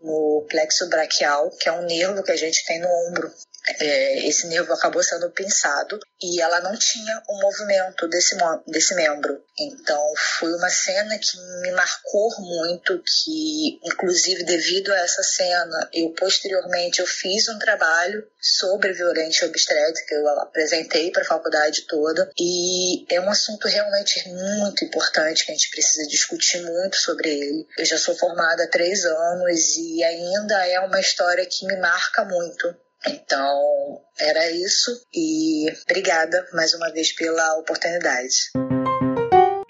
[0.00, 3.32] no plexo braquial, que é um nervo que a gente tem no ombro.
[3.80, 8.36] É, esse nervo acabou sendo pinçado e ela não tinha o movimento desse,
[8.66, 9.42] desse membro.
[9.58, 10.00] Então
[10.38, 17.00] foi uma cena que me marcou muito, que inclusive devido a essa cena, eu posteriormente
[17.00, 23.20] eu fiz um trabalho sobre violência obstétrica, eu apresentei para a faculdade toda e é
[23.20, 27.66] um assunto realmente muito importante que a gente precisa discutir muito sobre ele.
[27.78, 32.24] Eu já sou formada há três anos e ainda é uma história que me marca
[32.24, 32.74] muito.
[33.06, 38.50] Então, era isso e obrigada mais uma vez pela oportunidade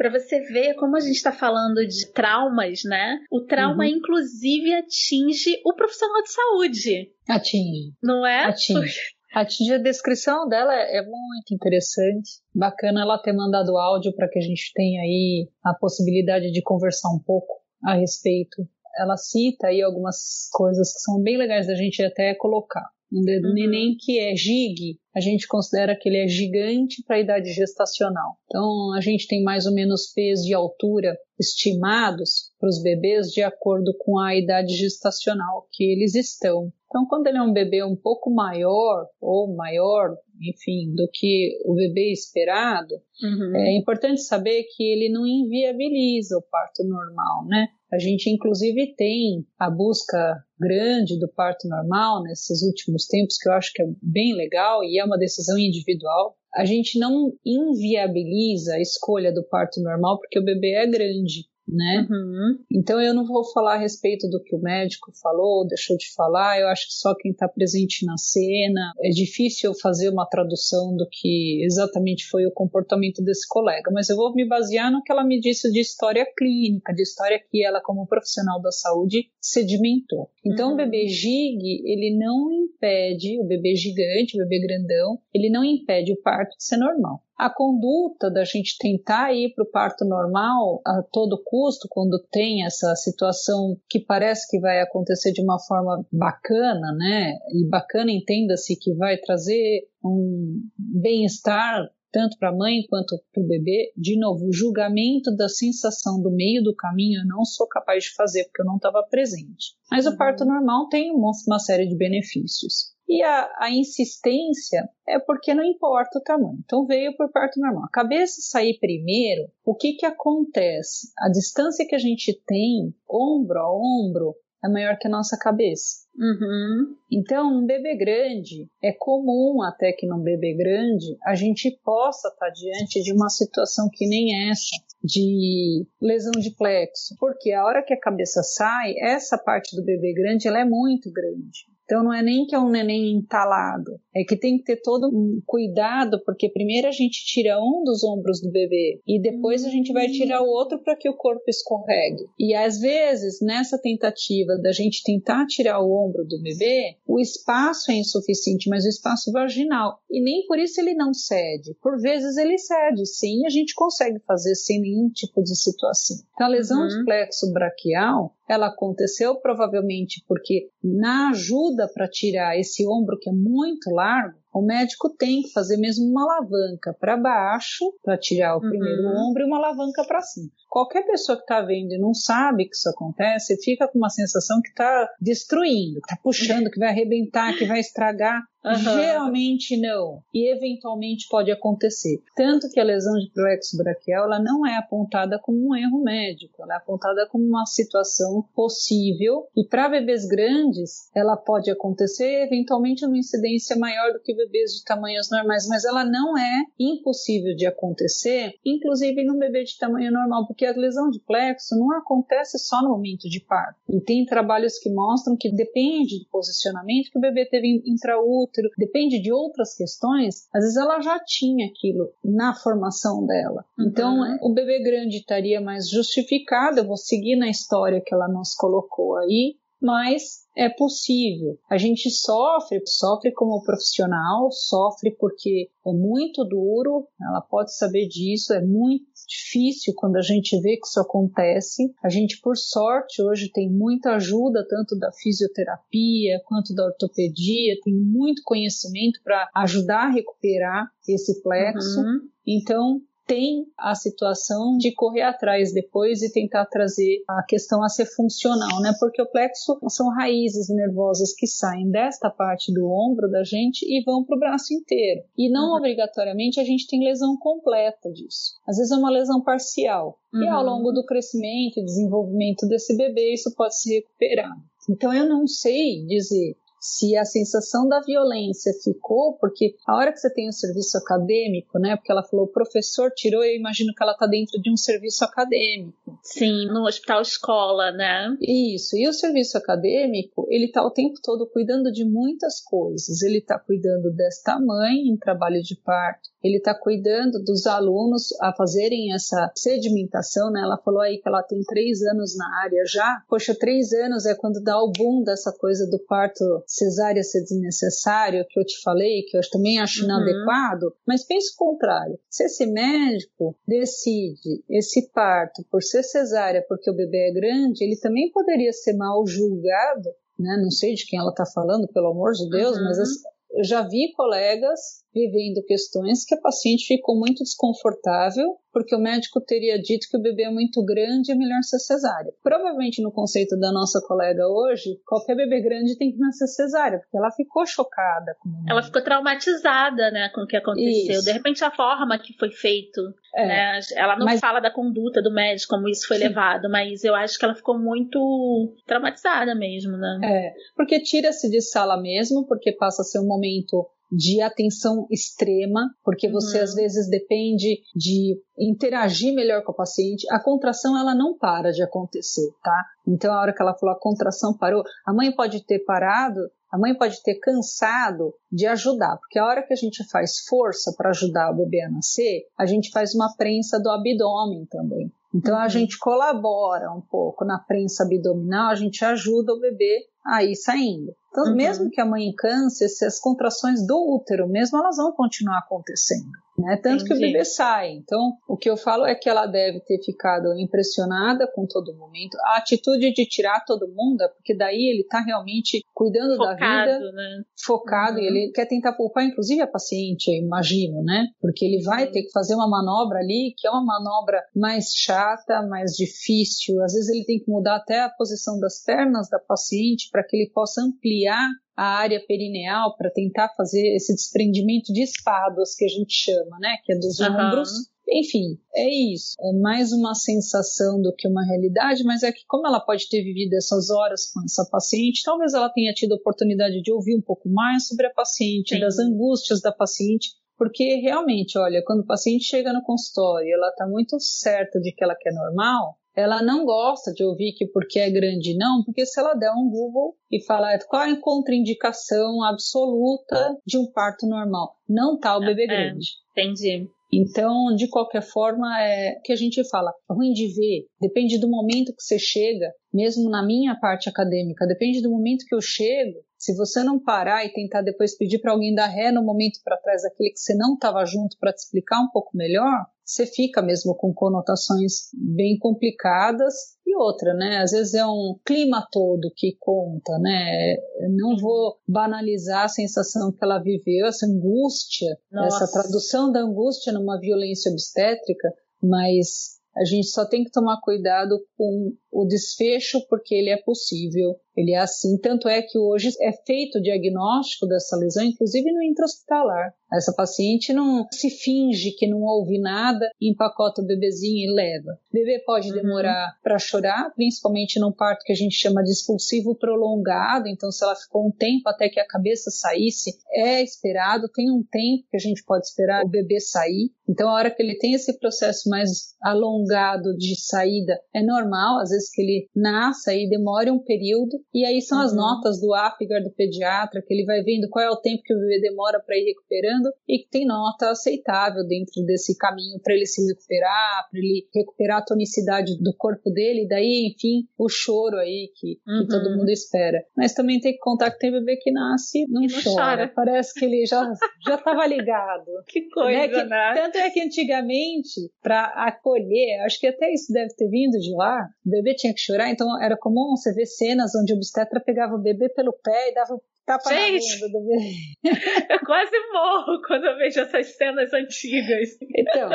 [0.04, 3.20] para você ver como a gente está falando de traumas, né?
[3.30, 3.90] O trauma, uhum.
[3.90, 7.12] inclusive, atinge o profissional de saúde.
[7.26, 7.94] Atinge.
[8.02, 8.44] Não é?
[8.44, 9.00] Atinge.
[9.34, 12.32] Atinge a descrição dela é muito interessante.
[12.54, 17.08] Bacana ela ter mandado áudio para que a gente tenha aí a possibilidade de conversar
[17.08, 18.68] um pouco a respeito.
[18.98, 22.84] Ela cita aí algumas coisas que são bem legais da gente até colocar.
[23.14, 23.54] Um dedo uhum.
[23.54, 28.36] neném que é gig, a gente considera que ele é gigante para a idade gestacional.
[28.46, 33.42] Então, a gente tem mais ou menos peso e altura estimados para os bebês de
[33.42, 36.72] acordo com a idade gestacional que eles estão.
[36.94, 41.74] Então, quando ele é um bebê um pouco maior ou maior, enfim, do que o
[41.74, 43.56] bebê esperado, uhum.
[43.56, 47.66] é importante saber que ele não inviabiliza o parto normal, né?
[47.92, 53.54] A gente, inclusive, tem a busca grande do parto normal nesses últimos tempos, que eu
[53.54, 56.36] acho que é bem legal e é uma decisão individual.
[56.54, 62.06] A gente não inviabiliza a escolha do parto normal porque o bebê é grande né?
[62.10, 62.58] Uhum.
[62.70, 66.60] Então eu não vou falar a respeito do que o médico falou, deixou de falar.
[66.60, 70.96] Eu acho que só quem está presente na cena é difícil eu fazer uma tradução
[70.96, 75.12] do que exatamente foi o comportamento desse colega, mas eu vou me basear no que
[75.12, 80.30] ela me disse de história clínica, de história que ela como profissional da saúde sedimentou.
[80.44, 80.74] Então uhum.
[80.74, 86.12] o bebê gig ele não impede o bebê gigante, o bebê grandão, ele não impede
[86.12, 87.22] o parto de ser normal.
[87.36, 92.64] A conduta da gente tentar ir para o parto normal a todo custo, quando tem
[92.64, 97.34] essa situação que parece que vai acontecer de uma forma bacana, né?
[97.52, 103.46] E bacana entenda-se que vai trazer um bem-estar tanto para a mãe quanto para o
[103.46, 103.92] bebê.
[103.96, 108.14] De novo, o julgamento da sensação do meio do caminho eu não sou capaz de
[108.14, 109.74] fazer porque eu não estava presente.
[109.90, 110.50] Mas o parto uhum.
[110.50, 112.93] normal tem uma série de benefícios.
[113.08, 116.58] E a, a, insistência é porque não importa o tamanho.
[116.64, 117.84] Então veio por parto normal.
[117.84, 121.12] A cabeça sair primeiro, o que, que acontece?
[121.18, 124.34] A distância que a gente tem, ombro a ombro,
[124.64, 126.04] é maior que a nossa cabeça.
[126.16, 126.96] Uhum.
[127.12, 132.48] Então, um bebê grande, é comum até que num bebê grande a gente possa estar
[132.48, 134.70] diante de uma situação que nem essa,
[135.02, 137.14] de lesão de plexo.
[137.18, 141.12] Porque a hora que a cabeça sai, essa parte do bebê grande ela é muito
[141.12, 141.73] grande.
[141.84, 145.08] Então não é nem que é um neném entalado, é que tem que ter todo
[145.08, 149.68] um cuidado, porque primeiro a gente tira um dos ombros do bebê e depois a
[149.68, 152.24] gente vai tirar o outro para que o corpo escorregue.
[152.38, 157.90] E às vezes, nessa tentativa da gente tentar tirar o ombro do bebê, o espaço
[157.90, 159.98] é insuficiente, mas o espaço vaginal.
[160.10, 161.76] E nem por isso ele não cede.
[161.82, 166.16] Por vezes ele cede, sim, a gente consegue fazer sem nenhum tipo de situação.
[166.34, 166.88] Então a lesão uhum.
[166.88, 173.32] de plexo braquial ela aconteceu provavelmente porque na ajuda para tirar esse ombro que é
[173.32, 178.62] muito largo, o médico tem que fazer mesmo uma alavanca para baixo para tirar o
[178.62, 178.68] uhum.
[178.68, 180.48] primeiro ombro e uma alavanca para cima.
[180.70, 184.60] Qualquer pessoa que está vendo e não sabe que isso acontece, fica com uma sensação
[184.60, 188.42] que está destruindo, que está puxando, que vai arrebentar, que vai estragar.
[188.64, 188.76] Uhum.
[188.76, 190.22] Geralmente não.
[190.32, 192.22] E eventualmente pode acontecer.
[192.34, 196.62] Tanto que a lesão de plexo braquial ela não é apontada como um erro médico,
[196.62, 199.46] ela é apontada como uma situação possível.
[199.54, 204.84] E para bebês grandes, ela pode acontecer eventualmente numa incidência maior do que bebês de
[204.84, 210.46] tamanhos normais, mas ela não é impossível de acontecer, inclusive no bebê de tamanho normal,
[210.46, 213.78] porque a lesão de plexo não acontece só no momento de parto.
[213.88, 219.20] E tem trabalhos que mostram que depende do posicionamento que o bebê teve intraútero, depende
[219.20, 223.64] de outras questões, às vezes ela já tinha aquilo na formação dela.
[223.78, 223.86] Uhum.
[223.86, 228.54] Então, o bebê grande estaria mais justificado, eu vou seguir na história que ela nos
[228.54, 231.58] colocou aí, mas é possível.
[231.68, 238.52] A gente sofre, sofre como profissional, sofre porque é muito duro, ela pode saber disso,
[238.52, 241.92] é muito difícil quando a gente vê que isso acontece.
[242.02, 247.94] A gente, por sorte, hoje tem muita ajuda, tanto da fisioterapia quanto da ortopedia, tem
[247.94, 252.00] muito conhecimento para ajudar a recuperar esse plexo.
[252.00, 252.20] Uhum.
[252.46, 258.06] Então, tem a situação de correr atrás depois e tentar trazer a questão a ser
[258.06, 258.92] funcional, né?
[258.98, 264.02] Porque o plexo são raízes nervosas que saem desta parte do ombro da gente e
[264.04, 265.22] vão para o braço inteiro.
[265.36, 265.76] E não uhum.
[265.76, 268.54] obrigatoriamente a gente tem lesão completa disso.
[268.66, 270.18] Às vezes é uma lesão parcial.
[270.32, 270.42] Uhum.
[270.42, 270.70] E ao uhum.
[270.70, 274.52] longo do crescimento e desenvolvimento desse bebê, isso pode se recuperar.
[274.88, 280.18] Então eu não sei dizer se a sensação da violência ficou, porque a hora que
[280.18, 281.96] você tem o um serviço acadêmico, né?
[281.96, 285.24] Porque ela falou, o professor tirou, eu imagino que ela está dentro de um serviço
[285.24, 286.18] acadêmico.
[286.22, 288.36] Sim, no hospital escola, né?
[288.38, 288.98] Isso.
[288.98, 293.22] E o serviço acadêmico, ele está o tempo todo cuidando de muitas coisas.
[293.22, 298.52] Ele está cuidando desta mãe em trabalho de parto, ele está cuidando dos alunos a
[298.52, 300.60] fazerem essa sedimentação, né?
[300.60, 303.22] Ela falou aí que ela tem três anos na área já.
[303.26, 306.44] Poxa, três anos é quando dá o boom dessa coisa do parto
[306.74, 310.06] cesárea ser desnecessário, que eu te falei, que eu também acho uhum.
[310.06, 310.94] inadequado.
[311.06, 312.18] Mas pense o contrário.
[312.28, 317.98] Se esse médico decide esse parto por ser cesárea porque o bebê é grande, ele
[317.98, 320.56] também poderia ser mal julgado né?
[320.60, 322.84] Não sei de quem ela está falando, pelo amor de Deus, uhum.
[322.84, 328.98] mas eu já vi colegas vivendo questões que a paciente ficou muito desconfortável porque o
[328.98, 332.32] médico teria dito que o bebê é muito grande e é melhor ser cesárea.
[332.42, 337.16] Provavelmente no conceito da nossa colega hoje, qualquer bebê grande tem que nascer cesárea, porque
[337.16, 338.34] ela ficou chocada.
[338.40, 341.14] Com ela ficou traumatizada, né, com o que aconteceu.
[341.14, 341.24] Isso.
[341.24, 343.00] De repente a forma que foi feito,
[343.36, 343.46] é.
[343.46, 344.40] né, ela não mas...
[344.40, 346.24] fala da conduta do médico, como isso foi Sim.
[346.24, 350.18] levado, mas eu acho que ela ficou muito traumatizada mesmo, né?
[350.24, 355.90] É, porque tira-se de sala mesmo, porque passa a ser um momento de atenção extrema,
[356.04, 356.64] porque você uhum.
[356.64, 360.24] às vezes depende de interagir melhor com a paciente.
[360.30, 362.84] A contração ela não para de acontecer, tá?
[363.06, 366.40] Então a hora que ela falou a contração parou, a mãe pode ter parado,
[366.70, 370.94] a mãe pode ter cansado de ajudar, porque a hora que a gente faz força
[370.96, 375.12] para ajudar o bebê a nascer, a gente faz uma prensa do abdômen também.
[375.34, 375.68] Então a uhum.
[375.68, 381.12] gente colabora um pouco na prensa abdominal, a gente ajuda o bebê a ir saindo.
[381.34, 381.56] Então, uhum.
[381.56, 386.30] mesmo que a mãe canse, as contrações do útero mesmo, elas vão continuar acontecendo.
[386.56, 386.76] Né?
[386.82, 387.08] Tanto Entendi.
[387.08, 387.92] que o bebê sai.
[387.92, 392.36] Então, o que eu falo é que ela deve ter ficado impressionada com todo momento.
[392.44, 396.98] A atitude de tirar todo mundo é porque daí ele está realmente cuidando focado, da
[396.98, 397.42] vida, né?
[397.64, 398.22] focado, uhum.
[398.22, 401.28] e ele quer tentar poupar, inclusive, a paciente, imagino, né?
[401.40, 402.12] Porque ele vai uhum.
[402.12, 406.82] ter que fazer uma manobra ali, que é uma manobra mais chata, mais difícil.
[406.82, 410.36] Às vezes ele tem que mudar até a posição das pernas da paciente para que
[410.36, 415.88] ele possa ampliar a área perineal para tentar fazer esse desprendimento de espadas que a
[415.88, 416.76] gente chama, né?
[416.84, 417.26] Que é dos uhum.
[417.26, 417.70] ombros.
[418.08, 419.34] Enfim, é isso.
[419.40, 423.22] É mais uma sensação do que uma realidade, mas é que como ela pode ter
[423.22, 427.22] vivido essas horas com essa paciente, talvez ela tenha tido a oportunidade de ouvir um
[427.22, 428.80] pouco mais sobre a paciente, Sim.
[428.80, 433.70] das angústias da paciente, porque realmente, olha, quando o paciente chega no consultório e ela
[433.70, 437.98] está muito certa de que ela quer normal, ela não gosta de ouvir que porque
[437.98, 442.42] é grande não, porque se ela der um Google e falar qual é a contraindicação
[442.44, 446.06] absoluta de um parto normal, não tá o bebê é, grande.
[446.30, 446.88] Entendi.
[447.12, 451.48] Então, de qualquer forma, é que a gente fala, é ruim de ver, depende do
[451.48, 456.18] momento que você chega, mesmo na minha parte acadêmica, depende do momento que eu chego.
[456.44, 459.78] Se você não parar e tentar depois pedir para alguém dar ré no momento para
[459.78, 463.62] trás daquele que você não estava junto para te explicar um pouco melhor, você fica
[463.62, 466.52] mesmo com conotações bem complicadas
[466.86, 467.62] e outra, né?
[467.62, 470.74] Às vezes é um clima todo que conta, né?
[471.00, 475.64] Eu não vou banalizar a sensação que ela viveu, essa angústia, Nossa.
[475.64, 481.40] essa tradução da angústia numa violência obstétrica, mas a gente só tem que tomar cuidado
[481.56, 486.32] com o desfecho porque ele é possível ele é assim, tanto é que hoje é
[486.32, 489.74] feito o diagnóstico dessa lesão, inclusive no intra-hospitalar.
[489.92, 494.92] Essa paciente não se finge que não ouve nada, empacota o bebezinho e leva.
[494.92, 495.76] O bebê pode uhum.
[495.76, 500.84] demorar para chorar, principalmente num parto que a gente chama de expulsivo prolongado, então se
[500.84, 505.16] ela ficou um tempo até que a cabeça saísse, é esperado, tem um tempo que
[505.16, 506.90] a gente pode esperar o bebê sair.
[507.08, 511.90] Então a hora que ele tem esse processo mais alongado de saída, é normal, às
[511.90, 515.04] vezes que ele nasça e demore um período, e aí são uhum.
[515.04, 518.34] as notas do APGAR do pediatra, que ele vai vendo qual é o tempo que
[518.34, 522.94] o bebê demora para ir recuperando e que tem nota aceitável dentro desse caminho para
[522.94, 527.68] ele se recuperar, para ele recuperar a tonicidade do corpo dele, e daí, enfim, o
[527.68, 529.02] choro aí que, uhum.
[529.02, 530.04] que, todo mundo espera.
[530.16, 532.96] Mas também tem que contar que tem bebê que nasce não, não chora.
[532.96, 533.12] chora.
[533.14, 534.12] Parece que ele já
[534.46, 535.46] já estava ligado.
[535.68, 536.28] que coisa, né?
[536.28, 536.74] Que, né?
[536.74, 541.48] Tanto é que antigamente, para acolher, acho que até isso deve ter vindo de lá,
[541.64, 545.14] o bebê tinha que chorar, então era comum você ver cenas onde o obstetra pegava
[545.14, 547.92] o bebê pelo pé e dava Tapa Gente, na bunda do bebê.
[548.72, 551.90] eu quase morro quando eu vejo essas cenas antigas.
[552.16, 552.48] Então,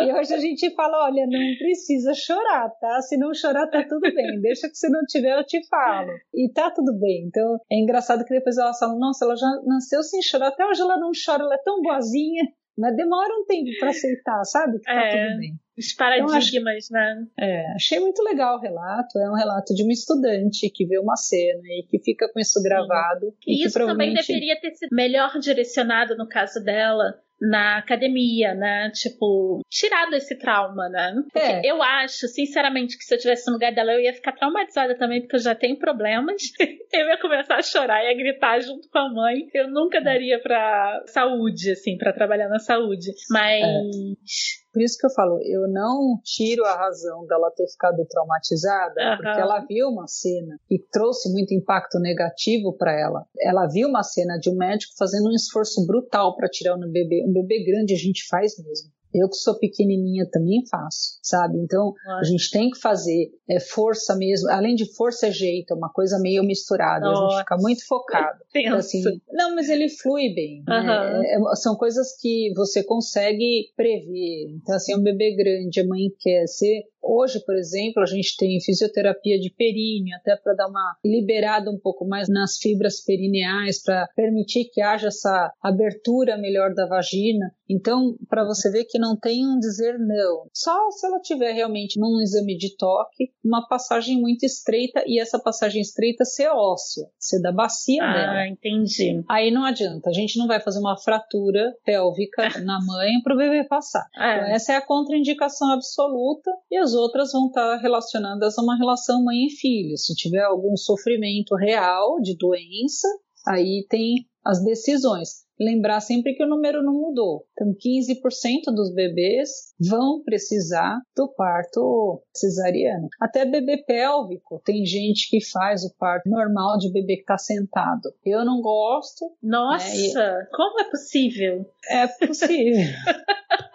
[0.00, 3.02] e hoje a gente fala, olha, não precisa chorar, tá?
[3.02, 4.40] Se não chorar, tá tudo bem.
[4.40, 6.12] Deixa que se não tiver, eu te falo.
[6.34, 7.26] E tá tudo bem.
[7.26, 10.48] Então, é engraçado que depois elas falam, nossa, ela já nasceu sem chorar.
[10.48, 12.44] Até hoje ela não chora, ela é tão boazinha.
[12.78, 14.78] Mas demora um tempo para aceitar, sabe?
[14.78, 15.26] Que tá É.
[15.26, 15.52] tudo bem.
[15.76, 17.26] Os paradigmas, né?
[17.38, 19.18] É, achei muito legal o relato.
[19.18, 22.62] É um relato de uma estudante que vê uma cena e que fica com isso
[22.62, 23.34] gravado.
[23.46, 27.78] E E, que isso também provavelmente deveria ter sido melhor direcionado no caso dela na
[27.78, 28.90] academia, né?
[28.94, 31.12] Tipo, tirado esse trauma, né?
[31.32, 31.60] Porque É.
[31.64, 35.20] eu acho, sinceramente, que se eu tivesse no lugar dela, eu ia ficar traumatizada também,
[35.20, 36.40] porque eu já tenho problemas.
[36.92, 39.48] eu ia começar a chorar e a gritar junto com a mãe.
[39.52, 43.10] Eu nunca daria pra saúde, assim, pra trabalhar na saúde.
[43.28, 44.61] Mas.
[44.72, 49.16] Por isso que eu falo, eu não tiro a razão dela ter ficado traumatizada, Aham.
[49.16, 53.26] porque ela viu uma cena que trouxe muito impacto negativo para ela.
[53.38, 57.24] Ela viu uma cena de um médico fazendo um esforço brutal para tirar um bebê.
[57.28, 58.90] Um bebê grande a gente faz mesmo.
[59.14, 61.58] Eu que sou pequenininha também faço, sabe?
[61.58, 64.50] Então a gente tem que fazer é, força mesmo.
[64.50, 67.06] Além de força é jeito, é uma coisa meio misturada.
[67.06, 67.36] A Nossa.
[67.36, 68.42] gente fica muito focado.
[68.76, 70.62] Assim, não, mas ele flui bem.
[70.66, 71.22] né?
[71.24, 74.50] É, é, são coisas que você consegue prever.
[74.56, 76.82] Então, assim, é um bebê grande, a mãe quer ser.
[77.02, 81.78] Hoje, por exemplo, a gente tem fisioterapia de períneo, até para dar uma liberada um
[81.78, 87.52] pouco mais nas fibras perineais, para permitir que haja essa abertura melhor da vagina.
[87.68, 90.46] Então, para você ver que não tem um dizer não.
[90.52, 95.38] Só se ela tiver realmente num exame de toque, uma passagem muito estreita e essa
[95.38, 98.32] passagem estreita ser óssea, ser da bacia dela.
[98.32, 99.22] Ah, entendi.
[99.28, 103.38] Aí não adianta, a gente não vai fazer uma fratura pélvica na mãe para o
[103.38, 104.06] bebê passar.
[104.14, 104.54] Então, É.
[104.54, 109.46] essa é a contraindicação absoluta e as outras vão estar relacionadas a uma relação mãe
[109.46, 109.96] e filho.
[109.96, 113.08] Se tiver algum sofrimento real de doença,
[113.46, 115.42] aí tem as decisões.
[115.60, 117.44] Lembrar sempre que o número não mudou.
[117.52, 123.06] Então, 15% dos bebês vão precisar do parto cesariano.
[123.20, 128.12] Até bebê pélvico, tem gente que faz o parto normal de bebê que está sentado.
[128.24, 131.64] Eu não gosto, Nossa, como é possível?
[131.88, 132.82] é possível.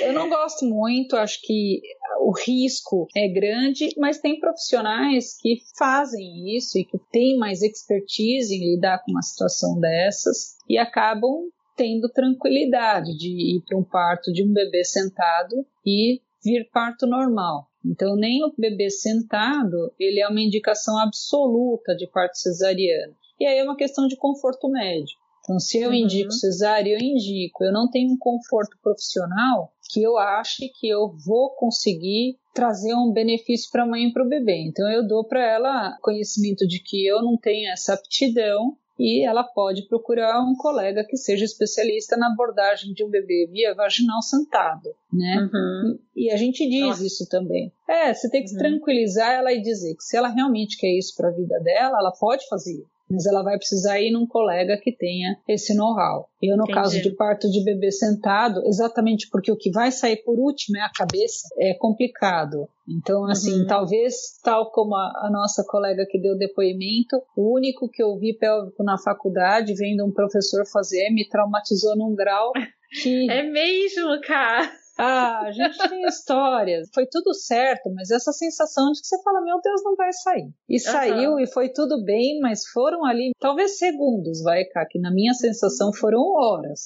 [0.00, 1.80] Eu não gosto muito, acho que
[2.20, 8.54] o risco é grande, mas tem profissionais que fazem isso e que têm mais expertise
[8.54, 14.32] em lidar com uma situação dessas e acabam tendo tranquilidade de ir para um parto
[14.32, 17.66] de um bebê sentado e vir parto normal.
[17.84, 23.14] Então, nem o bebê sentado, ele é uma indicação absoluta de parto cesariano.
[23.38, 25.18] E aí é uma questão de conforto médico.
[25.42, 25.94] Então, se eu Uhum.
[25.94, 27.64] indico cesárea, eu indico.
[27.64, 33.12] Eu não tenho um conforto profissional que eu ache que eu vou conseguir trazer um
[33.12, 34.64] benefício para a mãe e para o bebê.
[34.66, 39.42] Então, eu dou para ela conhecimento de que eu não tenho essa aptidão e ela
[39.42, 44.90] pode procurar um colega que seja especialista na abordagem de um bebê via vaginal sentado,
[45.10, 45.48] né?
[45.50, 45.98] Uhum.
[46.14, 47.06] E a gente diz Nossa.
[47.06, 47.72] isso também.
[47.88, 48.58] É, você tem que Uhum.
[48.58, 52.12] tranquilizar ela e dizer que se ela realmente quer isso para a vida dela, ela
[52.12, 52.84] pode fazer.
[53.10, 56.28] Mas ela vai precisar ir num colega que tenha esse know-how.
[56.40, 56.78] Eu, no Entendi.
[56.78, 60.82] caso de parto de bebê sentado, exatamente porque o que vai sair por último é
[60.82, 62.68] a cabeça, é complicado.
[62.88, 63.66] Então, assim, Uhum.
[63.66, 68.36] talvez, tal como a, a nossa colega que deu depoimento, o único que eu vi
[68.36, 72.52] pélvico na faculdade, vendo um professor fazer, me traumatizou num grau
[73.02, 73.30] que.
[73.30, 74.70] É mesmo, cara.
[75.02, 76.88] Ah, a gente tem histórias.
[76.92, 80.50] Foi tudo certo, mas essa sensação de que você fala, meu Deus, não vai sair.
[80.68, 85.10] E saiu e foi tudo bem, mas foram ali, talvez segundos, vai, cá, que na
[85.10, 86.80] minha sensação foram horas.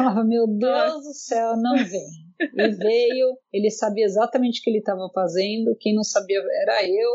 [0.00, 2.30] Eu Falava, meu Deus do céu, não vem.
[2.40, 7.12] E veio, ele sabia exatamente o que ele estava fazendo, quem não sabia era eu,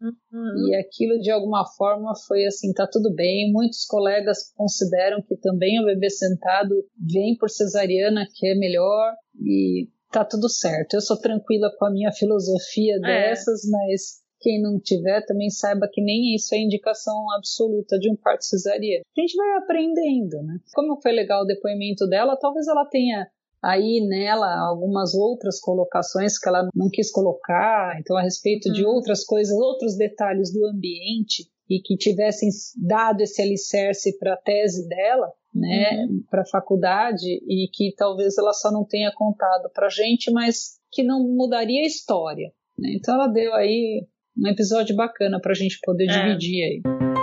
[0.00, 0.68] Uhum.
[0.68, 3.52] e aquilo de alguma forma foi assim, tá tudo bem.
[3.52, 9.88] Muitos colegas consideram que também o bebê sentado vem por cesariana, que é melhor e
[10.10, 10.94] tá tudo certo.
[10.94, 16.02] Eu sou tranquila com a minha filosofia dessas, mas quem não tiver também saiba que
[16.02, 19.02] nem isso é indicação absoluta de um parto cesariano.
[19.16, 20.58] A gente vai aprendendo, né?
[20.74, 23.26] Como foi legal o depoimento dela, talvez ela tenha
[23.64, 28.90] aí nela algumas outras colocações que ela não quis colocar, então a respeito de Uhum.
[28.94, 32.50] outras coisas, outros detalhes do ambiente e que tivessem
[32.86, 38.52] dado esse alicerce para a tese dela, né, para a faculdade e que talvez ela
[38.52, 42.52] só não tenha contado para gente, mas que não mudaria a história.
[42.78, 42.90] né?
[42.96, 44.04] Então ela deu aí
[44.36, 46.26] um episódio bacana para a gente poder É.
[46.26, 47.13] dividir aí.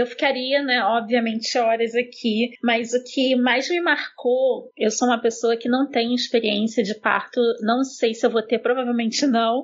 [0.00, 5.20] Eu ficaria, né, obviamente, horas aqui, mas o que mais me marcou, eu sou uma
[5.20, 9.62] pessoa que não tem experiência de parto, não sei se eu vou ter, provavelmente não,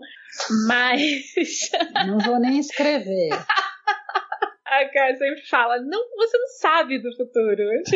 [0.67, 1.01] mas
[2.07, 3.31] Não vou nem escrever.
[4.67, 7.63] A cara sempre fala, não, você não sabe do futuro.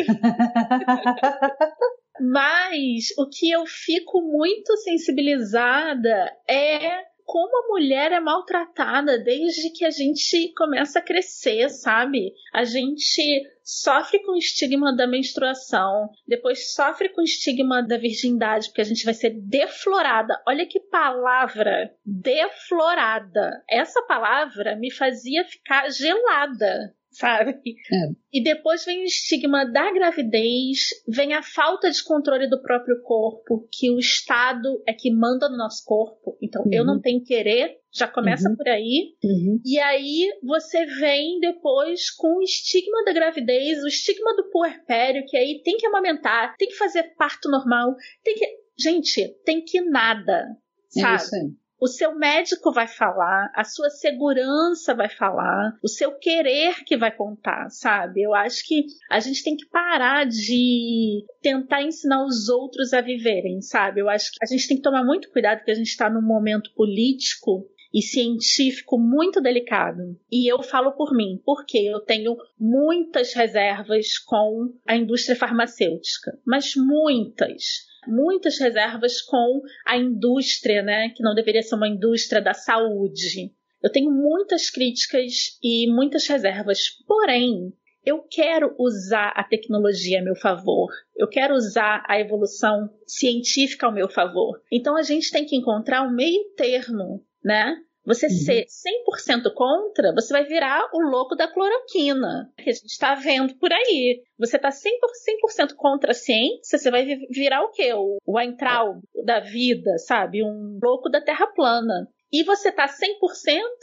[2.19, 9.85] Mas o que eu fico muito sensibilizada é como a mulher é maltratada desde que
[9.85, 12.33] a gente começa a crescer, sabe?
[12.53, 18.67] A gente sofre com o estigma da menstruação, depois sofre com o estigma da virgindade,
[18.67, 20.43] porque a gente vai ser deflorada.
[20.45, 23.63] Olha que palavra, deflorada.
[23.69, 27.51] Essa palavra me fazia ficar gelada sabe?
[27.91, 28.11] É.
[28.31, 33.67] E depois vem o estigma da gravidez, vem a falta de controle do próprio corpo,
[33.71, 36.37] que o Estado é que manda no nosso corpo.
[36.41, 36.71] Então uhum.
[36.71, 38.55] eu não tenho querer, já começa uhum.
[38.55, 39.13] por aí.
[39.23, 39.61] Uhum.
[39.65, 45.35] E aí você vem depois com o estigma da gravidez, o estigma do puerpério, que
[45.35, 47.93] aí tem que amamentar, tem que fazer parto normal,
[48.23, 48.61] tem que.
[48.79, 50.47] Gente, tem que nada.
[50.95, 51.13] É sabe?
[51.13, 51.61] É isso aí.
[51.81, 57.09] O seu médico vai falar, a sua segurança vai falar, o seu querer que vai
[57.09, 58.21] contar, sabe?
[58.21, 63.63] Eu acho que a gente tem que parar de tentar ensinar os outros a viverem,
[63.63, 63.99] sabe?
[63.99, 66.21] Eu acho que a gente tem que tomar muito cuidado porque a gente está num
[66.21, 70.15] momento político e científico muito delicado.
[70.31, 76.75] E eu falo por mim, porque eu tenho muitas reservas com a indústria farmacêutica, mas
[76.75, 83.51] muitas muitas reservas com a indústria, né, que não deveria ser uma indústria da saúde.
[83.81, 87.73] Eu tenho muitas críticas e muitas reservas, porém,
[88.03, 90.89] eu quero usar a tecnologia a meu favor.
[91.15, 94.59] Eu quero usar a evolução científica ao meu favor.
[94.71, 97.75] Então a gente tem que encontrar um meio termo, né?
[98.05, 98.31] Você uhum.
[98.31, 103.55] ser 100% contra, você vai virar o louco da cloroquina, que a gente está vendo
[103.57, 104.21] por aí.
[104.39, 107.93] Você está 100%, 100 contra a ciência, você vai virar o quê?
[107.93, 110.43] O, o Aintral da vida, sabe?
[110.43, 112.07] Um louco da terra plana.
[112.33, 112.93] E você tá 100%,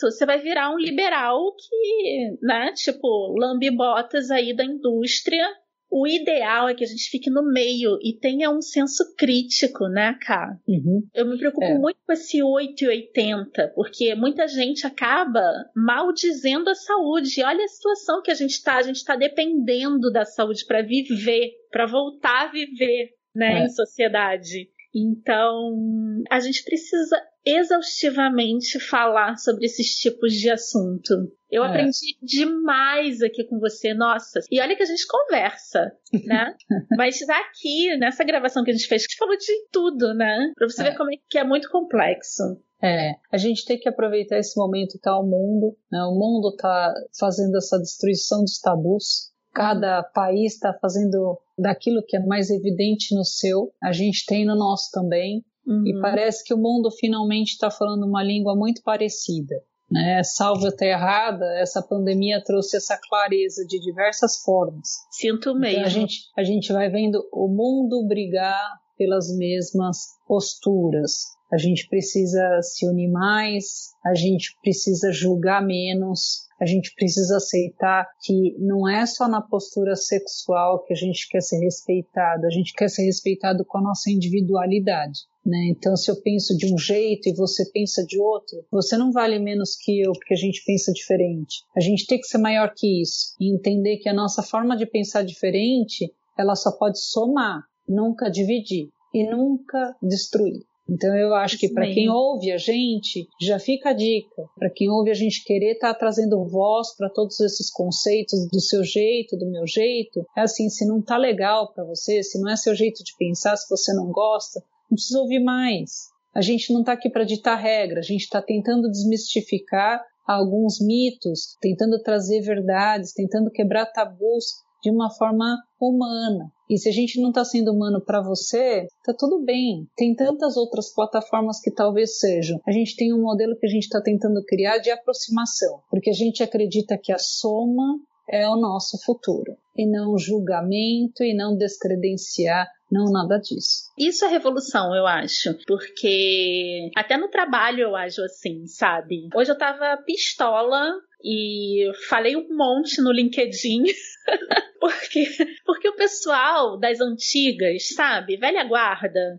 [0.03, 5.47] você vai virar um liberal que, né, tipo, lambe botas aí da indústria
[5.91, 10.18] o ideal é que a gente fique no meio e tenha um senso crítico, né,
[10.20, 10.59] Cá?
[10.66, 11.03] Uhum.
[11.14, 11.78] Eu me preocupo é.
[11.78, 15.41] muito com esse 880, porque muita gente acaba
[15.74, 17.43] maldizendo a saúde.
[17.43, 18.76] Olha a situação que a gente está.
[18.76, 23.64] A gente está dependendo da saúde para viver, para voltar a viver, né, é.
[23.64, 24.68] em sociedade.
[24.95, 27.20] Então, a gente precisa
[27.57, 31.14] exaustivamente falar sobre esses tipos de assunto.
[31.51, 31.68] Eu é.
[31.68, 34.40] aprendi demais aqui com você, nossa.
[34.51, 35.92] E olha que a gente conversa,
[36.26, 36.55] né?
[36.96, 40.53] Mas aqui, nessa gravação que a gente fez, a gente falou de tudo, né?
[40.57, 40.90] Pra você é.
[40.90, 42.42] ver como é que é muito complexo.
[42.82, 46.03] É, a gente tem que aproveitar esse momento que tá o mundo, né?
[46.05, 49.32] O mundo tá fazendo essa destruição dos tabus.
[49.53, 54.55] Cada país está fazendo daquilo que é mais evidente no seu, a gente tem no
[54.55, 55.44] nosso também.
[55.69, 55.87] Uhum.
[55.87, 59.55] E parece que o mundo finalmente está falando uma língua muito parecida.
[59.91, 60.23] Né?
[60.23, 64.89] Salvo eu estar errada, essa pandemia trouxe essa clareza de diversas formas.
[65.11, 65.79] Sinto mesmo.
[65.79, 71.37] Então a, gente, a gente vai vendo o mundo brigar pelas mesmas posturas.
[71.51, 78.07] A gente precisa se unir mais, a gente precisa julgar menos, a gente precisa aceitar
[78.21, 82.75] que não é só na postura sexual que a gente quer ser respeitado, a gente
[82.75, 85.21] quer ser respeitado com a nossa individualidade.
[85.49, 85.68] Né?
[85.70, 89.38] Então, se eu penso de um jeito e você pensa de outro, você não vale
[89.38, 91.64] menos que eu porque a gente pensa diferente.
[91.74, 94.84] A gente tem que ser maior que isso e entender que a nossa forma de
[94.84, 100.61] pensar diferente, ela só pode somar, nunca dividir e nunca destruir.
[100.86, 104.44] Então eu acho que para quem ouve a gente, já fica a dica.
[104.59, 108.61] Para quem ouve a gente querer estar tá trazendo voz para todos esses conceitos do
[108.61, 112.51] seu jeito, do meu jeito, é assim, se não tá legal para você, se não
[112.51, 116.09] é seu jeito de pensar, se você não gosta, não precisa ouvir mais.
[116.34, 121.57] A gente não está aqui para ditar regra, a gente está tentando desmistificar alguns mitos,
[121.61, 124.45] tentando trazer verdades, tentando quebrar tabus
[124.82, 126.53] de uma forma humana.
[126.70, 129.89] E se a gente não está sendo humano para você, tá tudo bem.
[129.97, 132.61] Tem tantas outras plataformas que talvez sejam.
[132.66, 136.14] A gente tem um modelo que a gente está tentando criar de aproximação, porque a
[136.14, 137.99] gente acredita que a soma
[138.30, 143.91] é o nosso futuro, e não julgamento, e não descredenciar não, nada disso.
[143.99, 145.55] Isso é revolução, eu acho.
[145.66, 149.28] Porque até no trabalho eu acho assim, sabe?
[149.34, 153.84] Hoje eu tava pistola e falei um monte no LinkedIn.
[154.80, 155.26] porque,
[155.64, 158.36] porque o pessoal das antigas, sabe?
[158.36, 159.39] Velha guarda,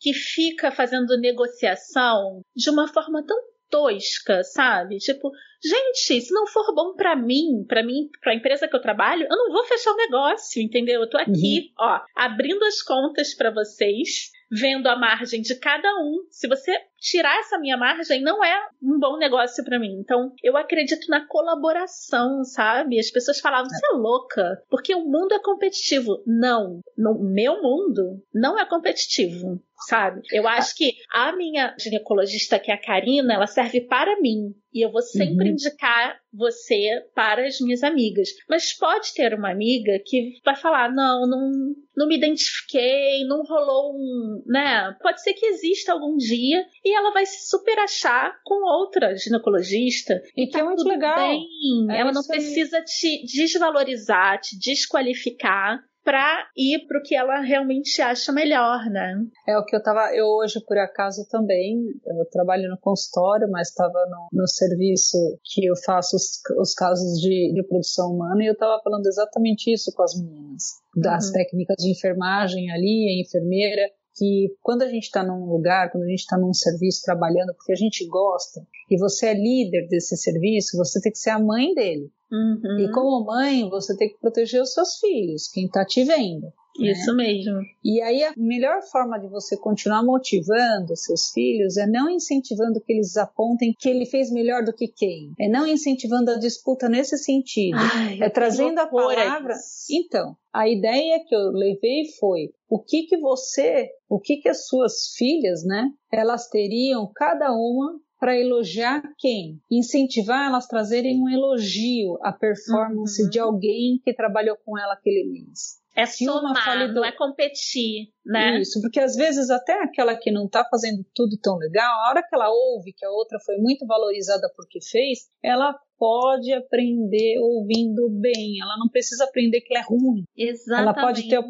[0.00, 3.36] que fica fazendo negociação de uma forma tão
[3.70, 4.98] tosca, sabe?
[4.98, 5.30] Tipo,
[5.62, 9.26] gente, se não for bom para mim, para mim, para a empresa que eu trabalho,
[9.28, 11.00] eu não vou fechar o negócio, entendeu?
[11.00, 11.86] Eu tô aqui, uhum.
[11.86, 16.26] ó, abrindo as contas para vocês, vendo a margem de cada um.
[16.30, 19.98] Se você tirar essa minha margem, não é um bom negócio para mim.
[20.00, 22.98] Então, eu acredito na colaboração, sabe?
[22.98, 26.22] As pessoas falavam, você é louca, porque o mundo é competitivo.
[26.26, 30.22] Não, no meu mundo não é competitivo sabe?
[30.32, 34.54] Eu acho que a minha ginecologista, que é a Karina, ela serve para mim.
[34.72, 35.52] E eu vou sempre uhum.
[35.52, 38.28] indicar você para as minhas amigas.
[38.48, 41.50] Mas pode ter uma amiga que vai falar: não, não,
[41.96, 44.42] não me identifiquei, não rolou um.
[44.46, 44.94] né?
[45.00, 50.20] Pode ser que exista algum dia e ela vai se super achar com outra ginecologista.
[50.36, 51.16] E que tá é muito legal.
[51.16, 51.46] Bem.
[51.90, 58.00] É ela não precisa te desvalorizar, te desqualificar para ir para o que ela realmente
[58.00, 59.14] acha melhor, né?
[59.46, 63.68] É o que eu tava, eu hoje por acaso também, eu trabalho no consultório, mas
[63.68, 68.46] estava no, no, serviço que eu faço os, os casos de, de, produção humana e
[68.46, 70.62] eu estava falando exatamente isso com as meninas,
[70.96, 71.32] das uhum.
[71.34, 76.08] técnicas de enfermagem ali, a enfermeira, que quando a gente está num lugar, quando a
[76.08, 80.76] gente está num serviço trabalhando, porque a gente gosta, e você é líder desse serviço,
[80.76, 82.10] você tem que ser a mãe dele.
[82.30, 82.78] Uhum.
[82.80, 86.52] E como mãe, você tem que proteger os seus filhos, quem está te vendo.
[86.78, 86.92] Né?
[86.92, 87.24] Isso né?
[87.24, 87.60] mesmo.
[87.84, 92.92] E aí a melhor forma de você continuar motivando seus filhos é não incentivando que
[92.92, 95.32] eles apontem que ele fez melhor do que quem.
[95.38, 97.78] É não incentivando a disputa nesse sentido.
[97.78, 99.54] Ai, é trazendo a palavra.
[99.90, 104.66] Então, a ideia que eu levei foi o que que você, o que que as
[104.66, 109.60] suas filhas, né, elas teriam cada uma para elogiar quem?
[109.70, 113.30] Incentivar elas a trazerem um elogio à performance uhum.
[113.30, 115.78] de alguém que trabalhou com ela aquele mês.
[115.98, 118.60] É somar, não é competir, né?
[118.60, 122.22] Isso, porque às vezes até aquela que não está fazendo tudo tão legal, a hora
[122.22, 128.08] que ela ouve que a outra foi muito valorizada porque fez, ela pode aprender ouvindo
[128.10, 128.60] bem.
[128.62, 130.22] Ela não precisa aprender que ela é ruim.
[130.36, 130.82] Exatamente.
[130.82, 131.42] Ela pode ter.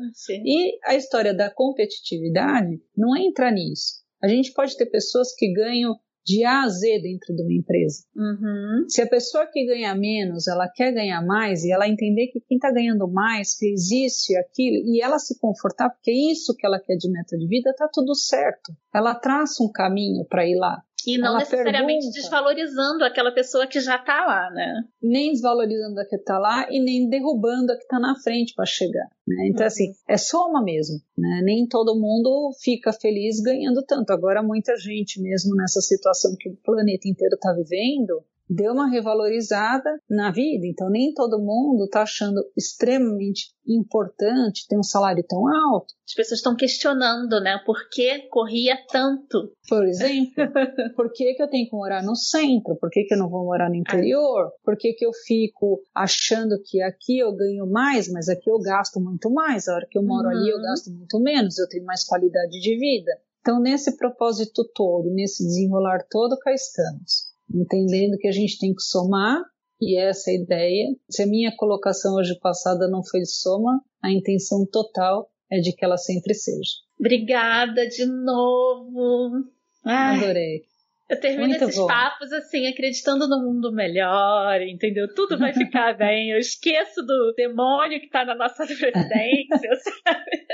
[0.45, 4.03] E a história da competitividade não entra nisso.
[4.23, 5.95] A gente pode ter pessoas que ganham
[6.29, 8.05] de A a Z dentro de uma empresa.
[8.15, 8.85] Uhum.
[8.87, 12.57] Se a pessoa que ganha menos, ela quer ganhar mais e ela entender que quem
[12.59, 16.67] está ganhando mais fez isso e aquilo e ela se confortar porque é isso que
[16.67, 18.73] ela quer de meta de vida, tá tudo certo.
[18.95, 20.83] Ela traça um caminho para ir lá.
[21.07, 24.85] E não Ela necessariamente pergunta, desvalorizando aquela pessoa que já está lá, né?
[25.03, 28.67] Nem desvalorizando a que está lá e nem derrubando a que está na frente para
[28.67, 29.09] chegar.
[29.27, 29.49] Né?
[29.49, 29.67] Então, uhum.
[29.67, 30.97] assim, é soma mesmo.
[31.17, 31.41] Né?
[31.45, 34.11] Nem todo mundo fica feliz ganhando tanto.
[34.11, 39.91] Agora, muita gente, mesmo nessa situação que o planeta inteiro está vivendo, deu uma revalorizada
[40.09, 40.67] na vida.
[40.67, 45.93] Então, nem todo mundo está achando extremamente importante ter um salário tão alto.
[46.07, 47.61] As pessoas estão questionando, né?
[47.67, 49.53] Por que corria tanto?
[49.69, 50.33] Por exemplo,
[50.97, 52.77] por que, que eu tenho que morar no centro?
[52.81, 54.51] Por que, que eu não vou morar no interior?
[54.65, 58.99] Por que, que eu fico achando que aqui eu ganho mais, mas aqui eu gasto
[58.99, 59.69] muito mais?
[59.69, 60.37] A hora que eu moro uhum.
[60.37, 60.63] ali eu uhum.
[60.63, 63.13] gasto muito menos, eu tenho mais qualidade de vida.
[63.41, 68.83] Então, nesse propósito todo, nesse desenrolar todo, cá estamos entendendo que a gente tem que
[68.83, 69.43] somar,
[69.81, 70.87] e essa é a ideia.
[71.09, 75.73] Se a minha colocação hoje passada não foi de soma, a intenção total é de
[75.73, 76.71] que ela sempre seja.
[76.99, 79.45] Obrigada de novo.
[79.85, 80.63] Ai, Adorei.
[81.09, 81.87] Eu termino Muito esses bom.
[81.87, 85.09] papos assim, acreditando no mundo melhor, entendeu?
[85.15, 86.31] Tudo vai ficar bem.
[86.31, 89.71] Eu esqueço do demônio que tá na nossa presidência,
[90.05, 90.47] sabe?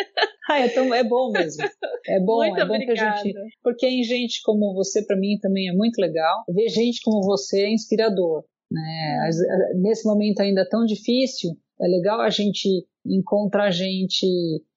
[0.50, 1.64] Ah, é, tão, é bom mesmo.
[2.06, 3.22] É bom, muito é bom obrigada.
[3.22, 3.38] que a gente.
[3.62, 6.44] Porque em gente como você, para mim, também é muito legal.
[6.48, 8.44] Ver gente como você é inspirador.
[8.70, 9.30] Né?
[9.76, 14.26] Nesse momento ainda tão difícil, é legal a gente encontrar gente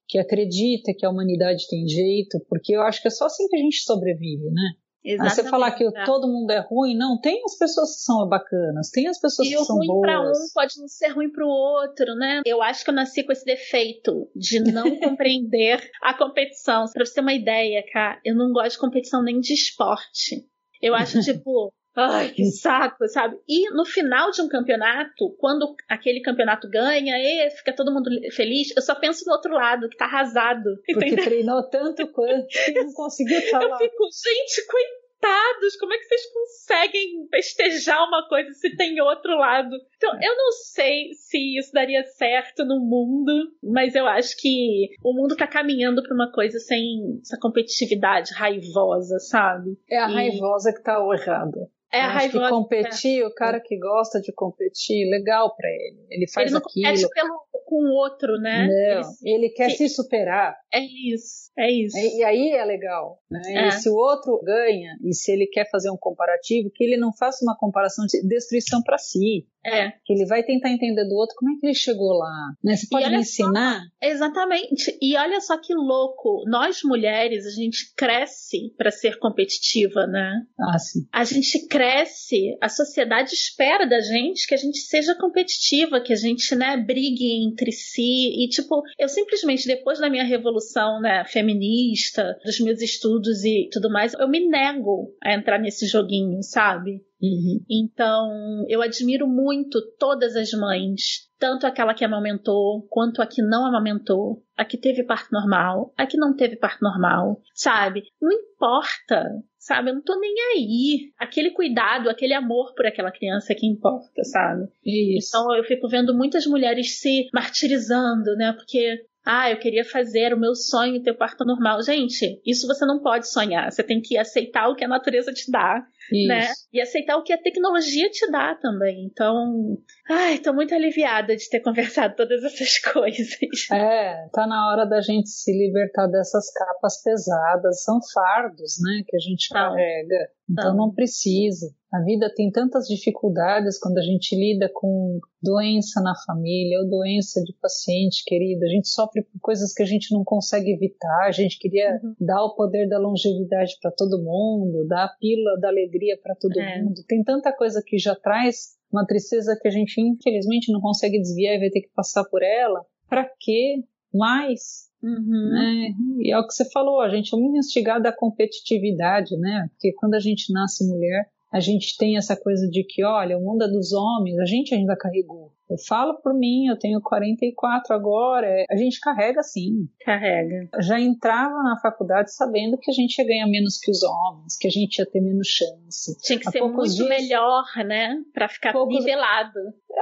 [0.07, 3.57] que acredita que a humanidade tem jeito, porque eu acho que é só assim que
[3.57, 4.71] a gente sobrevive, né?
[5.07, 5.39] Exatamente.
[5.39, 8.89] Aí você falar que todo mundo é ruim, não, tem as pessoas que são bacanas,
[8.89, 9.87] tem as pessoas e que são boas.
[9.87, 12.41] E o ruim para um pode não ser ruim para o outro, né?
[12.45, 16.85] Eu acho que eu nasci com esse defeito de não compreender a competição.
[16.93, 20.45] Para você ter uma ideia, cara, eu não gosto de competição nem de esporte.
[20.81, 23.39] Eu acho, tipo, Ai, que saco, sabe?
[23.49, 28.71] E no final de um campeonato, quando aquele campeonato ganha, e fica todo mundo feliz,
[28.75, 30.77] eu só penso no outro lado, que tá arrasado.
[30.85, 31.25] Porque entendeu?
[31.25, 33.63] treinou tanto quanto e não conseguiu lá.
[33.63, 39.35] Eu fico, gente, coitados, como é que vocês conseguem festejar uma coisa se tem outro
[39.35, 39.75] lado?
[39.95, 45.13] Então, eu não sei se isso daria certo no mundo, mas eu acho que o
[45.13, 49.79] mundo tá caminhando pra uma coisa sem essa competitividade raivosa, sabe?
[49.89, 50.13] É a e...
[50.13, 51.57] raivosa que tá errado.
[51.91, 52.39] É a raiva.
[52.39, 56.05] Que competir, o cara que gosta de competir, legal para ele.
[56.09, 57.09] Ele faz ele não aquilo.
[57.09, 58.65] pelo com o outro, né?
[58.65, 59.75] Não, ele, ele quer que...
[59.75, 60.55] se superar.
[60.73, 61.97] É isso, é isso.
[61.97, 63.41] E, e aí é legal, né?
[63.45, 63.67] É.
[63.67, 67.11] E se o outro ganha, e se ele quer fazer um comparativo, que ele não
[67.13, 69.45] faça uma comparação de destruição para si.
[69.67, 69.91] É.
[70.05, 72.53] Que ele vai tentar entender do outro como é que ele chegou lá.
[72.63, 72.75] Né?
[72.75, 73.81] Você pode me ensinar?
[73.81, 74.97] Só, exatamente.
[75.01, 76.43] E olha só que louco.
[76.47, 80.41] Nós mulheres, a gente cresce para ser competitiva, né?
[80.59, 81.01] Ah, sim.
[81.11, 86.15] A gente cresce, a sociedade espera da gente que a gente seja competitiva, que a
[86.15, 88.43] gente, né, brigue entre si.
[88.43, 93.89] E, tipo, eu simplesmente, depois da minha revolução, né, feminista, dos meus estudos e tudo
[93.89, 97.01] mais, eu me nego a entrar nesse joguinho, sabe?
[97.21, 97.63] Uhum.
[97.69, 103.65] Então, eu admiro muito todas as mães, tanto aquela que amamentou, quanto a que não
[103.65, 108.03] amamentou, a que teve parto normal, a que não teve parto normal, sabe?
[108.21, 109.23] Não importa,
[109.57, 109.89] sabe?
[109.89, 111.11] Eu não tô nem aí.
[111.17, 114.67] Aquele cuidado, aquele amor por aquela criança é que importa, sabe?
[114.85, 115.29] Isso.
[115.29, 118.53] Então, eu fico vendo muitas mulheres se martirizando, né?
[118.53, 121.83] Porque ah, eu queria fazer o meu sonho ter parto normal.
[121.83, 123.69] Gente, isso você não pode sonhar.
[123.69, 126.27] Você tem que aceitar o que a natureza te dá isso.
[126.27, 126.47] né?
[126.71, 129.05] E aceitar o que a tecnologia te dá também.
[129.05, 129.77] Então,
[130.09, 133.37] ai, tô muito aliviada de ter conversado todas essas coisas.
[133.71, 139.15] É, tá na hora da gente se libertar dessas capas pesadas, são fardos, né, que
[139.15, 139.69] a gente tá.
[139.69, 140.29] carrega.
[140.49, 141.67] Então não precisa.
[141.91, 147.41] A vida tem tantas dificuldades quando a gente lida com doença na família ou doença
[147.41, 148.65] de paciente querido.
[148.65, 151.27] A gente sofre por coisas que a gente não consegue evitar.
[151.27, 152.13] A gente queria uhum.
[152.19, 156.59] dar o poder da longevidade para todo mundo, dar a pílula da alegria para todo
[156.59, 156.81] é.
[156.81, 157.01] mundo.
[157.07, 161.55] Tem tanta coisa que já traz uma tristeza que a gente infelizmente não consegue desviar
[161.55, 162.85] e vai ter que passar por ela.
[163.07, 163.83] Para quê?
[164.13, 164.87] Mais?
[165.01, 165.49] Uhum.
[165.51, 165.89] Né?
[166.19, 169.67] E é o que você falou, a gente é muito instigada à competitividade, né?
[169.71, 173.41] Porque quando a gente nasce mulher, a gente tem essa coisa de que, olha, o
[173.41, 175.51] mundo é dos homens, a gente ainda carregou.
[175.69, 179.89] Eu falo por mim, eu tenho 44 agora, a gente carrega sim.
[179.99, 180.69] Carrega.
[180.79, 184.67] Já entrava na faculdade sabendo que a gente ia ganhar menos que os homens, que
[184.67, 186.17] a gente ia ter menos chance.
[186.21, 187.09] Tinha que Há ser muito dias...
[187.09, 188.15] melhor, né?
[188.33, 188.95] Para ficar poucos...
[188.95, 189.59] nivelado.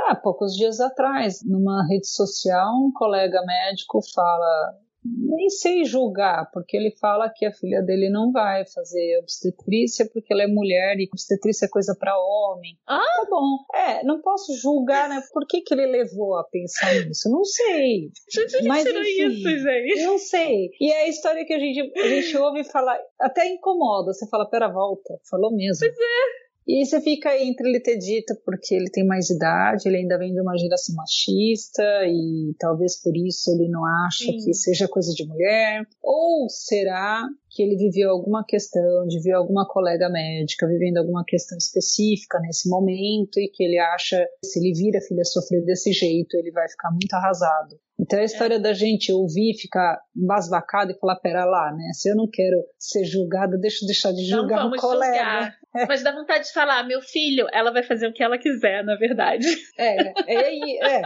[0.07, 6.75] Há poucos dias atrás, numa rede social, um colega médico fala: nem sei julgar, porque
[6.75, 11.07] ele fala que a filha dele não vai fazer obstetrícia porque ela é mulher e
[11.11, 12.77] obstetrícia é coisa para homem.
[12.87, 13.57] Ah, tá bom.
[13.73, 15.21] É, não posso julgar, né?
[15.31, 17.29] Por que, que ele levou a pensar nisso?
[17.29, 18.09] Não sei.
[18.29, 20.03] Gente, Mas enfim, isso, gente.
[20.03, 20.71] Não sei.
[20.79, 24.13] E é a história que a gente, a gente ouve falar, até incomoda.
[24.13, 25.19] Você fala, pera, volta.
[25.29, 25.79] Falou mesmo.
[25.79, 26.44] Pois é.
[26.67, 30.33] E você fica entre ele ter dito porque ele tem mais idade, ele ainda vem
[30.33, 34.37] de uma geração machista e talvez por isso ele não acha Sim.
[34.37, 35.87] que seja coisa de mulher.
[36.01, 41.57] Ou será que ele viveu alguma questão, de ver alguma colega médica vivendo alguma questão
[41.57, 45.93] específica nesse momento e que ele acha que se ele vir a filha sofrer desse
[45.93, 47.79] jeito, ele vai ficar muito arrasado.
[47.97, 48.59] Então a história é.
[48.59, 51.91] da gente ouvir, ficar embasbacado e falar, pera lá, né?
[51.93, 55.15] Se eu não quero ser julgada, deixa eu deixar de julgar o colega.
[55.15, 55.55] Julgar.
[55.87, 58.97] Mas dá vontade de falar, meu filho, ela vai fazer o que ela quiser, na
[58.97, 59.47] verdade.
[59.77, 61.01] É, é, é.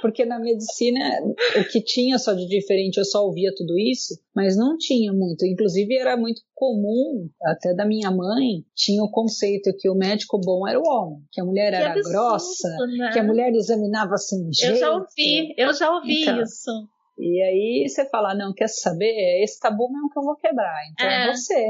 [0.00, 0.98] Porque na medicina,
[1.60, 5.44] o que tinha só de diferente, eu só ouvia tudo isso, mas não tinha muito.
[5.44, 10.66] Inclusive, era muito comum, até da minha mãe, tinha o conceito que o médico bom
[10.66, 13.10] era o homem, que a mulher que era absurdo, grossa, né?
[13.12, 14.74] que a mulher examinava assim jeito.
[14.74, 16.70] Eu já ouvi, eu já ouvi então, isso.
[17.18, 19.42] E aí você fala, não, quer saber?
[19.42, 21.68] Esse tabu mesmo que eu vou quebrar, então é, é você.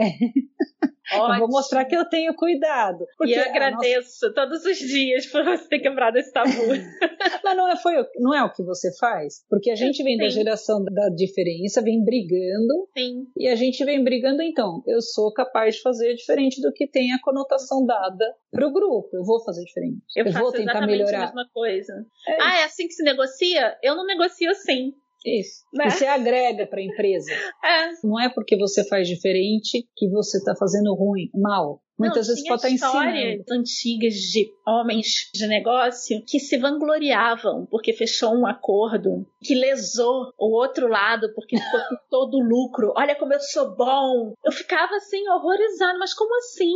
[1.15, 1.33] Ótimo.
[1.33, 3.05] Eu vou mostrar que eu tenho cuidado.
[3.19, 4.35] Porque e eu agradeço nossa...
[4.35, 6.51] todos os dias por você ter quebrado esse tabu.
[7.45, 9.45] Mas não é, foi, não é o que você faz?
[9.49, 10.23] Porque a gente vem Sim.
[10.23, 12.89] da geração da diferença, vem brigando.
[12.97, 13.27] Sim.
[13.37, 17.13] E a gente vem brigando, então, eu sou capaz de fazer diferente do que tem
[17.13, 19.09] a conotação dada para o grupo.
[19.13, 20.03] Eu vou fazer diferente.
[20.17, 21.17] Eu, eu vou tentar melhorar.
[21.17, 22.07] a mesma coisa.
[22.27, 23.77] É ah, é assim que se negocia?
[23.83, 24.95] Eu não negocio assim.
[25.25, 25.65] Isso.
[25.73, 25.91] Né?
[25.91, 27.33] Você agrega para a empresa.
[27.33, 27.91] É.
[28.05, 31.81] Não é porque você faz diferente que você está fazendo ruim, mal.
[31.99, 33.45] Muitas Não, vezes pode estar ensinando.
[33.51, 40.57] antigas de homens de negócio que se vangloriavam porque fechou um acordo que lesou o
[40.57, 42.93] outro lado porque ficou com todo o lucro.
[42.97, 44.35] Olha como eu sou bom.
[44.45, 46.75] Eu ficava assim horrorizado, mas como assim?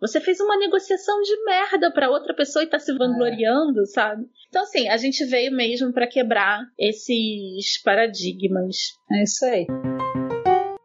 [0.00, 3.86] Você fez uma negociação de merda para outra pessoa e tá se vangloriando, é.
[3.86, 4.24] sabe?
[4.48, 8.76] Então assim, a gente veio mesmo para quebrar esses paradigmas.
[9.10, 9.66] É isso aí.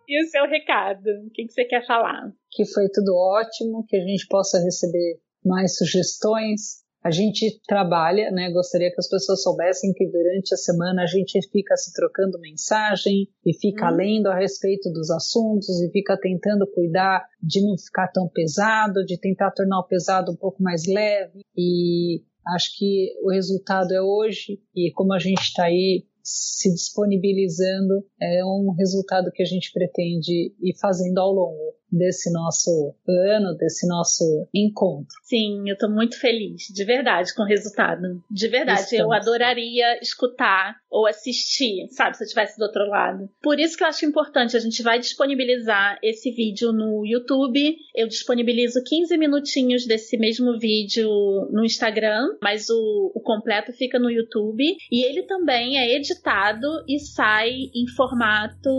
[0.09, 1.07] E o seu recado?
[1.27, 2.33] O que, que você quer falar?
[2.49, 6.79] Que foi tudo ótimo, que a gente possa receber mais sugestões.
[7.03, 8.51] A gente trabalha, né?
[8.51, 13.27] Gostaria que as pessoas soubessem que durante a semana a gente fica se trocando mensagem
[13.45, 13.95] e fica hum.
[13.95, 19.15] lendo a respeito dos assuntos e fica tentando cuidar de não ficar tão pesado, de
[19.15, 21.41] tentar tornar o pesado um pouco mais leve.
[21.55, 22.23] E
[22.55, 28.45] Acho que o resultado é hoje e como a gente está aí se disponibilizando, é
[28.45, 34.47] um resultado que a gente pretende ir fazendo ao longo desse nosso ano, desse nosso
[34.53, 35.15] encontro.
[35.23, 38.23] Sim, eu estou muito feliz, de verdade, com o resultado.
[38.29, 39.05] De verdade, Estamos.
[39.05, 43.29] eu adoraria escutar ou assistir, sabe, se eu estivesse do outro lado.
[43.41, 47.75] Por isso que eu acho importante, a gente vai disponibilizar esse vídeo no YouTube.
[47.95, 51.09] Eu disponibilizo 15 minutinhos desse mesmo vídeo
[51.51, 54.75] no Instagram, mas o, o completo fica no YouTube.
[54.91, 58.69] E ele também é editado e sai em formato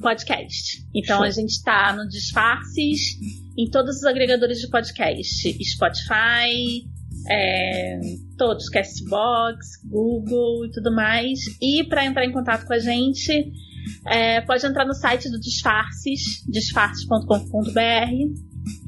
[0.00, 0.84] podcast.
[0.94, 3.18] Então a gente está no Disfarces
[3.56, 6.86] em todos os agregadores de podcast: Spotify,
[7.28, 8.00] é,
[8.36, 11.38] todos, Castbox, Google e tudo mais.
[11.60, 13.52] E para entrar em contato com a gente,
[14.06, 17.80] é, pode entrar no site do Disfarces, disfarces.com.br,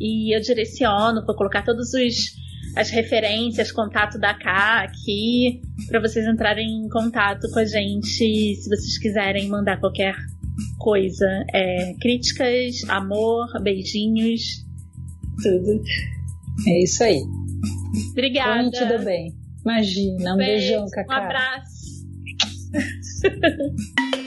[0.01, 2.47] e eu direciono, vou colocar todos os
[2.77, 8.69] as referências, contato da K aqui, para vocês entrarem em contato com a gente se
[8.69, 10.15] vocês quiserem mandar qualquer
[10.78, 11.45] coisa.
[11.53, 14.65] É, críticas, amor, beijinhos,
[15.43, 15.83] tudo.
[16.66, 17.23] É isso aí.
[18.12, 18.59] Obrigada.
[18.59, 19.35] Como tudo bem.
[19.62, 21.15] Imagina, um beijão, Cacá.
[21.15, 21.77] Um abraço.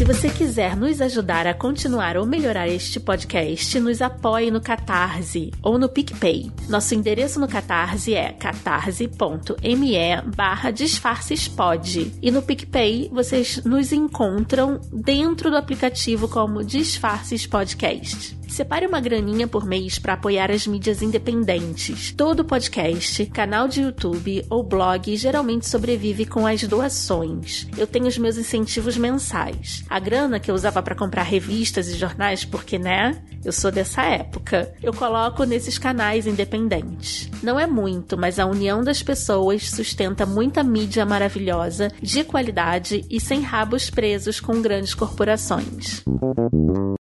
[0.00, 5.52] Se você quiser nos ajudar a continuar ou melhorar este podcast, nos apoie no Catarse
[5.62, 6.50] ou no PicPay.
[6.70, 9.10] Nosso endereço no Catarse é catarse.me
[10.34, 12.14] barra disfarcespod.
[12.22, 18.40] E no PicPay vocês nos encontram dentro do aplicativo como Disfarces Podcast.
[18.50, 22.12] Separe uma graninha por mês para apoiar as mídias independentes.
[22.12, 27.68] Todo podcast, canal de YouTube ou blog geralmente sobrevive com as doações.
[27.78, 29.84] Eu tenho os meus incentivos mensais.
[29.90, 33.20] A grana que eu usava para comprar revistas e jornais, porque né?
[33.44, 34.72] Eu sou dessa época.
[34.80, 37.28] Eu coloco nesses canais independentes.
[37.42, 43.20] Não é muito, mas a união das pessoas sustenta muita mídia maravilhosa, de qualidade e
[43.20, 46.04] sem rabos presos com grandes corporações.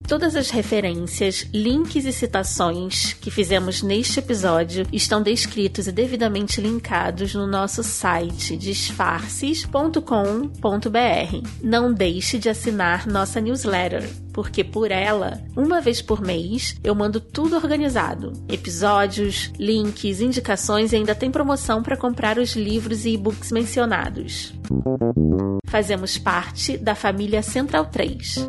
[0.06, 7.34] Todas as referências, links e citações que fizemos neste episódio estão descritos e devidamente linkados
[7.34, 11.48] no nosso site disfarces.com.br.
[11.62, 17.20] Não deixe de assinar nossa newsletter, porque por ela, uma vez por mês, eu mando
[17.20, 23.52] tudo organizado: episódios, links, indicações e ainda tem promoção para comprar os livros e e-books
[23.52, 24.54] mencionados.
[25.66, 28.48] Fazemos parte da família Central 3.